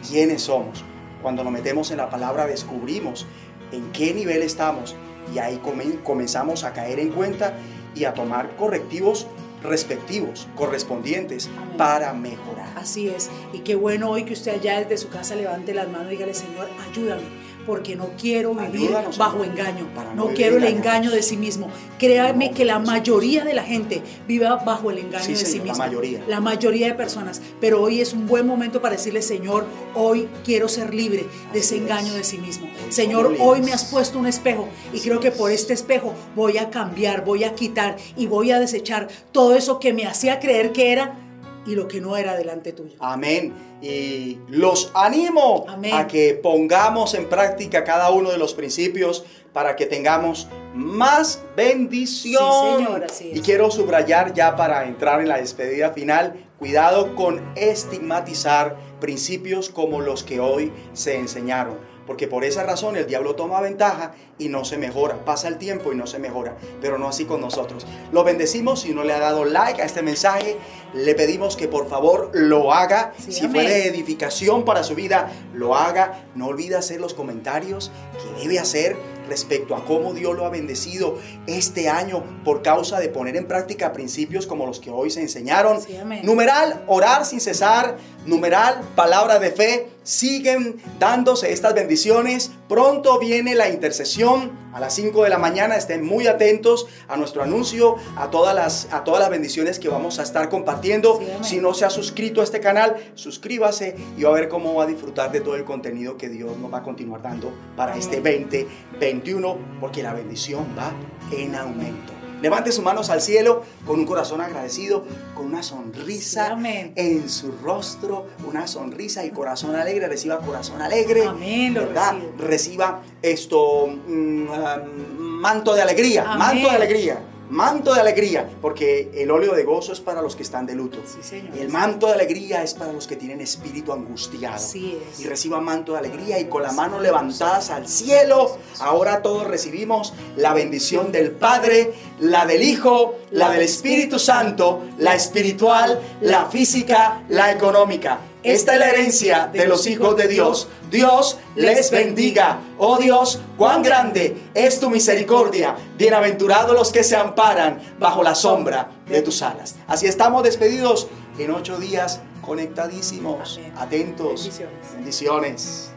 quiénes 0.07 0.43
somos. 0.43 0.83
Cuando 1.23 1.43
nos 1.43 1.51
metemos 1.51 1.89
en 1.89 1.97
la 1.97 2.11
palabra 2.11 2.45
descubrimos 2.45 3.25
en 3.71 3.91
qué 3.91 4.13
nivel 4.13 4.43
estamos 4.43 4.95
y 5.33 5.39
ahí 5.39 5.59
comen- 5.63 6.03
comenzamos 6.03 6.63
a 6.63 6.73
caer 6.73 6.99
en 6.99 7.09
cuenta 7.09 7.53
y 7.95 8.05
a 8.05 8.13
tomar 8.13 8.55
correctivos 8.55 9.27
respectivos, 9.63 10.47
correspondientes 10.55 11.49
Amén. 11.57 11.77
para 11.77 12.13
mejorar. 12.13 12.67
Así 12.75 13.07
es. 13.07 13.29
Y 13.53 13.59
qué 13.59 13.75
bueno 13.75 14.09
hoy 14.09 14.25
que 14.25 14.33
usted 14.33 14.55
allá 14.55 14.79
desde 14.79 14.97
su 14.97 15.09
casa 15.09 15.35
levante 15.35 15.73
las 15.73 15.87
manos 15.87 16.07
y 16.07 16.11
dígale, 16.11 16.33
Señor, 16.33 16.67
ayúdame 16.89 17.42
porque 17.65 17.95
no 17.95 18.09
quiero 18.19 18.53
vivir 18.53 18.87
Ayúdanos, 18.87 19.17
bajo 19.17 19.43
engaño. 19.43 19.87
no 20.15 20.27
quiero 20.29 20.57
el 20.57 20.65
engaño 20.65 21.11
de 21.11 21.21
sí 21.23 21.37
mismo. 21.37 21.69
Créame 21.97 22.51
que 22.51 22.65
la 22.65 22.79
mayoría 22.79 23.43
de 23.43 23.53
la 23.53 23.63
gente 23.63 24.01
vive 24.27 24.47
bajo 24.65 24.91
el 24.91 24.99
engaño 24.99 25.23
Sí, 25.23 25.31
de 25.33 25.37
sí 25.39 25.45
Señor, 25.45 25.67
la 25.67 25.71
mismo. 25.73 25.85
mayoría. 25.85 26.23
La 26.27 26.39
mayoría 26.41 26.87
de 26.87 26.93
personas. 26.93 27.41
Pero 27.61 27.81
hoy 27.81 28.01
es 28.01 28.13
un 28.13 28.27
buen 28.27 28.45
momento 28.45 28.81
para 28.81 28.95
decirle, 28.95 29.21
Señor, 29.21 29.65
hoy 29.95 30.27
quiero 30.43 30.67
ser 30.67 30.93
libre 30.93 31.25
de 31.53 31.59
ese 31.59 31.77
engaño 31.77 32.13
de 32.13 32.23
sí 32.23 32.37
mismo. 32.37 32.67
Señor, 32.89 33.35
hoy 33.39 33.61
me 33.61 33.73
has 33.73 33.85
puesto 33.85 34.19
un 34.19 34.27
espejo 34.27 34.67
y 34.93 34.99
creo 34.99 35.19
que 35.19 35.31
por 35.31 35.51
este 35.51 35.73
espejo 35.73 36.13
voy 36.35 36.57
a 36.57 36.69
cambiar, 36.69 37.23
voy 37.23 37.43
a 37.43 37.55
quitar 37.55 37.95
y 38.17 38.27
voy 38.27 38.51
a 38.51 38.59
desechar 38.59 39.07
todo 39.31 39.55
eso 39.55 39.79
que 39.79 39.93
me 39.93 40.05
hacía 40.05 40.39
creer 40.39 40.71
que 40.71 40.91
era 40.91 41.19
y 41.65 41.75
lo 41.75 41.87
que 41.87 42.01
no 42.01 42.17
era 42.17 42.35
delante 42.35 42.73
tuyo. 42.73 42.95
Amén. 42.99 43.53
Y 43.81 44.39
los 44.47 44.91
animo 44.93 45.65
Amén. 45.67 45.93
a 45.93 46.07
que 46.07 46.33
pongamos 46.33 47.13
en 47.13 47.27
práctica 47.27 47.83
cada 47.83 48.11
uno 48.11 48.31
de 48.31 48.37
los 48.37 48.53
principios 48.53 49.25
para 49.51 49.75
que 49.75 49.85
tengamos 49.85 50.47
más 50.73 51.43
bendición. 51.55 52.77
Sí, 52.77 52.83
Señor, 52.83 53.03
así 53.03 53.31
es. 53.31 53.37
Y 53.37 53.41
quiero 53.41 53.69
subrayar 53.71 54.33
ya 54.33 54.55
para 54.55 54.85
entrar 54.85 55.21
en 55.21 55.29
la 55.29 55.37
despedida 55.37 55.91
final, 55.91 56.33
cuidado 56.57 57.15
con 57.15 57.41
estigmatizar 57.55 58.75
principios 58.99 59.69
como 59.69 60.01
los 60.01 60.23
que 60.23 60.39
hoy 60.39 60.71
se 60.93 61.17
enseñaron. 61.17 61.77
Porque 62.05 62.27
por 62.27 62.43
esa 62.43 62.63
razón 62.63 62.97
el 62.97 63.07
diablo 63.07 63.35
toma 63.35 63.61
ventaja 63.61 64.13
y 64.37 64.49
no 64.49 64.65
se 64.65 64.77
mejora. 64.77 65.23
Pasa 65.25 65.47
el 65.47 65.57
tiempo 65.57 65.93
y 65.93 65.95
no 65.95 66.07
se 66.07 66.19
mejora. 66.19 66.57
Pero 66.81 66.97
no 66.97 67.07
así 67.07 67.25
con 67.25 67.41
nosotros. 67.41 67.85
Lo 68.11 68.23
bendecimos. 68.23 68.81
Si 68.81 68.93
no 68.93 69.03
le 69.03 69.13
ha 69.13 69.19
dado 69.19 69.45
like 69.45 69.81
a 69.81 69.85
este 69.85 70.01
mensaje, 70.01 70.57
le 70.93 71.15
pedimos 71.15 71.55
que 71.55 71.67
por 71.67 71.87
favor 71.87 72.31
lo 72.33 72.73
haga. 72.73 73.13
Sí, 73.17 73.31
si 73.31 73.45
amén. 73.45 73.51
fue 73.51 73.63
de 73.71 73.87
edificación 73.87 74.65
para 74.65 74.83
su 74.83 74.95
vida, 74.95 75.31
lo 75.53 75.75
haga. 75.75 76.25
No 76.35 76.47
olvide 76.47 76.75
hacer 76.75 76.99
los 76.99 77.13
comentarios 77.13 77.91
que 78.13 78.41
debe 78.41 78.59
hacer 78.59 78.97
respecto 79.27 79.75
a 79.75 79.85
cómo 79.85 80.13
Dios 80.13 80.35
lo 80.35 80.45
ha 80.45 80.49
bendecido 80.49 81.17
este 81.47 81.89
año 81.89 82.23
por 82.43 82.61
causa 82.61 82.99
de 82.99 83.09
poner 83.09 83.35
en 83.35 83.47
práctica 83.47 83.93
principios 83.93 84.45
como 84.47 84.65
los 84.65 84.79
que 84.79 84.89
hoy 84.89 85.09
se 85.09 85.21
enseñaron. 85.21 85.81
Sí. 85.81 85.97
Numeral, 86.23 86.83
orar 86.87 87.25
sin 87.25 87.39
cesar. 87.39 87.97
Numeral, 88.25 88.81
palabra 88.95 89.39
de 89.39 89.51
fe. 89.51 89.89
Siguen 90.03 90.77
dándose 90.99 91.51
estas 91.51 91.73
bendiciones. 91.73 92.51
Pronto 92.67 93.19
viene 93.19 93.55
la 93.55 93.69
intercesión 93.69 94.51
a 94.73 94.79
las 94.79 94.93
5 94.95 95.23
de 95.23 95.29
la 95.29 95.37
mañana. 95.37 95.75
Estén 95.75 96.05
muy 96.05 96.27
atentos 96.27 96.87
a 97.07 97.17
nuestro 97.17 97.43
anuncio, 97.43 97.95
a 98.17 98.29
todas 98.29 98.53
las, 98.53 98.87
a 98.91 99.03
todas 99.03 99.21
las 99.21 99.29
bendiciones 99.29 99.79
que 99.79 99.89
vamos 99.89 100.19
a 100.19 100.23
estar 100.23 100.49
compartiendo. 100.49 101.19
Sí, 101.19 101.25
amén. 101.25 101.43
si 101.43 101.59
no 101.59 101.73
se 101.73 101.85
ha 101.85 101.89
suscrito 101.89 102.41
a 102.41 102.43
este 102.43 102.59
canal, 102.59 102.95
suscríbase 103.15 103.95
y 104.17 104.23
va 104.23 104.31
a 104.31 104.33
ver 104.33 104.49
cómo 104.49 104.73
va 104.75 104.83
a 104.83 104.87
disfrutar 104.87 105.31
de 105.31 105.41
todo 105.41 105.55
el 105.55 105.63
contenido 105.63 106.17
que 106.17 106.29
Dios 106.29 106.57
nos 106.57 106.73
va 106.73 106.79
a 106.79 106.83
continuar 106.83 107.21
dando 107.21 107.51
para 107.75 107.95
este 107.97 108.17
2021, 108.17 109.57
porque 109.79 110.03
la 110.03 110.13
bendición 110.13 110.65
va 110.77 110.91
en 111.31 111.55
aumento. 111.55 112.22
Levante 112.43 112.71
sus 112.73 112.83
manos 112.83 113.09
al 113.09 113.21
cielo 113.21 113.63
con 113.87 113.99
un 113.99 114.05
corazón 114.05 114.41
agradecido, 114.41 115.05
con 115.33 115.45
una 115.45 115.63
sonrisa 115.63 116.45
Sí, 116.47 116.51
amén. 116.51 116.91
en 116.97 117.29
su 117.29 117.53
rostro, 117.63 118.27
una 118.45 118.67
sonrisa 118.67 119.23
y 119.25 119.31
corazón 119.31 119.75
alegre. 119.77 120.07
Reciba 120.09 120.39
corazón 120.39 120.81
alegre. 120.81 121.25
Amén, 121.25 121.73
lo 121.73 121.87
¿verdad? 121.87 122.13
recibo. 122.37 122.43
Reciba 122.47 123.01
esto, 123.21 123.87
mm, 123.87 124.45
ah, 124.51 124.81
manto 125.17 125.73
de 125.73 125.81
alegría, 125.83 126.23
Amén. 126.23 126.37
manto 126.37 126.69
de 126.69 126.75
alegría, 126.75 127.19
manto 127.53 127.93
de 127.93 128.01
alegría, 128.01 128.49
porque 128.61 129.11
el 129.13 129.31
óleo 129.31 129.53
de 129.53 129.63
gozo 129.63 129.93
es 129.93 130.01
para 130.01 130.21
los 130.21 130.35
que 130.35 130.43
están 130.43 130.65
de 130.65 130.75
luto. 130.75 130.99
Sí, 131.05 131.21
Señor. 131.21 131.57
El 131.57 131.69
manto 131.69 132.07
de 132.07 132.13
alegría 132.13 132.63
es 132.63 132.73
para 132.73 132.91
los 132.91 133.07
que 133.07 133.15
tienen 133.15 133.41
espíritu 133.41 133.93
angustiado. 133.93 134.55
Así 134.55 134.97
es. 135.11 135.19
Y 135.19 135.27
reciba 135.27 135.61
manto 135.61 135.93
de 135.93 135.99
alegría 135.99 136.39
y 136.39 136.45
con 136.45 136.63
la 136.63 136.71
mano 136.71 136.99
levantadas 136.99 137.69
al 137.69 137.87
cielo, 137.87 138.57
ahora 138.79 139.21
todos 139.21 139.47
recibimos 139.47 140.13
la 140.35 140.53
bendición 140.53 141.11
del 141.11 141.31
Padre, 141.31 141.93
la 142.19 142.45
del 142.45 142.63
Hijo, 142.63 143.15
la 143.31 143.51
del 143.51 143.61
Espíritu 143.61 144.19
Santo, 144.19 144.81
la 144.97 145.15
espiritual, 145.15 146.01
la 146.21 146.45
física, 146.45 147.23
la 147.29 147.51
económica. 147.51 148.19
Esta 148.43 148.73
es 148.73 148.79
la 148.79 148.89
herencia 148.89 149.49
de 149.53 149.65
los 149.67 149.87
hijos 149.87 150.17
de 150.17 150.27
Dios. 150.27 150.67
Dios 150.91 151.39
les 151.55 151.91
bendiga. 151.91 152.59
Oh 152.77 152.97
Dios, 152.97 153.39
cuán 153.57 153.81
grande 153.81 154.37
es 154.53 154.81
tu 154.81 154.89
misericordia. 154.89 155.77
Bienaventurados 155.97 156.75
los 156.75 156.91
que 156.91 157.05
se 157.05 157.15
amparan 157.15 157.81
bajo 157.99 158.21
la 158.21 158.35
sombra 158.35 158.91
de 159.07 159.21
tus 159.21 159.41
alas. 159.41 159.75
Así 159.87 160.07
estamos 160.07 160.43
despedidos 160.43 161.07
en 161.39 161.51
ocho 161.51 161.77
días, 161.77 162.19
conectadísimos, 162.41 163.57
Amén. 163.57 163.73
atentos. 163.77 164.43
Bendiciones. 164.43 164.93
Bendiciones. 164.93 165.91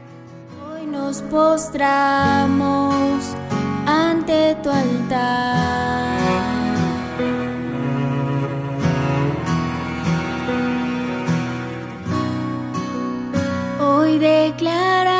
Hoy 0.72 0.86
nos 0.86 1.22
postramos 1.22 2.94
ante 3.86 4.54
tu 4.62 4.70
altar. 4.70 6.25
Hoy 14.06 14.20
declaramos 14.20 15.15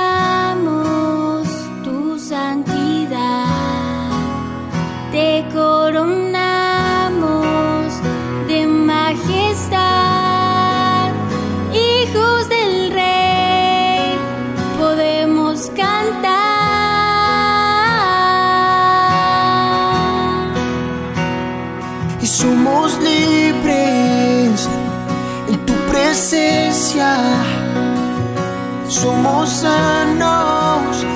Somos 29.06 29.48
sanos 29.48 31.06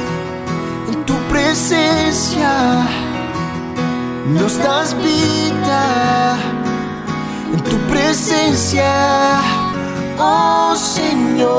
en 0.92 1.04
tu 1.04 1.14
presencia. 1.28 2.52
Nos 4.28 4.56
das 4.58 4.94
vida 4.94 6.36
en 7.52 7.60
tu 7.64 7.76
presencia, 7.92 9.40
oh 10.20 10.76
Señor. 10.76 11.50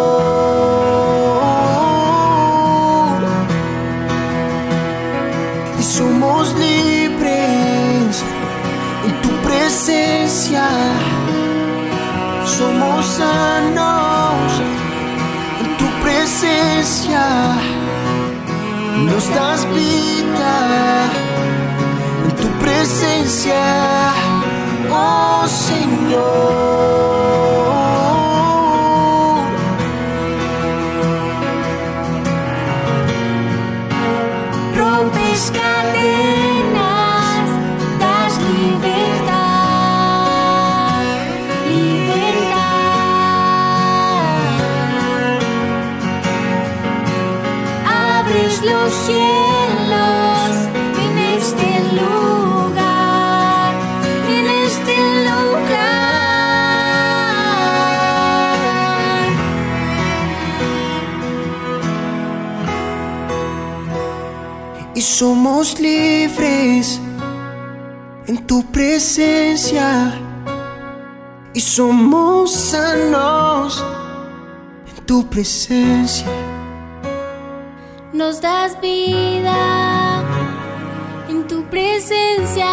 Y 5.78 5.84
somos 5.84 6.54
libres 6.54 8.24
en 9.06 9.14
tu 9.22 9.32
presencia. 9.48 10.66
Somos 12.46 13.06
sanos 13.06 13.71
presencia. 17.12 17.58
Nos 19.06 19.28
das 19.34 19.66
vida 19.74 21.10
en 22.26 22.36
tu 22.36 22.48
presencia, 22.60 24.14
oh 24.90 25.46
Señor. 25.48 27.21
Somos 65.22 65.80
libres 65.80 67.00
en 68.26 68.38
tu 68.48 68.64
presencia 68.72 70.14
y 71.54 71.62
somos 71.62 72.52
sanos 72.52 73.86
en 74.88 75.06
tu 75.06 75.24
presencia. 75.30 76.26
Nos 78.12 78.42
das 78.42 78.76
vida 78.82 80.24
en 81.30 81.48
tu 81.48 81.66
presencia. 81.66 82.72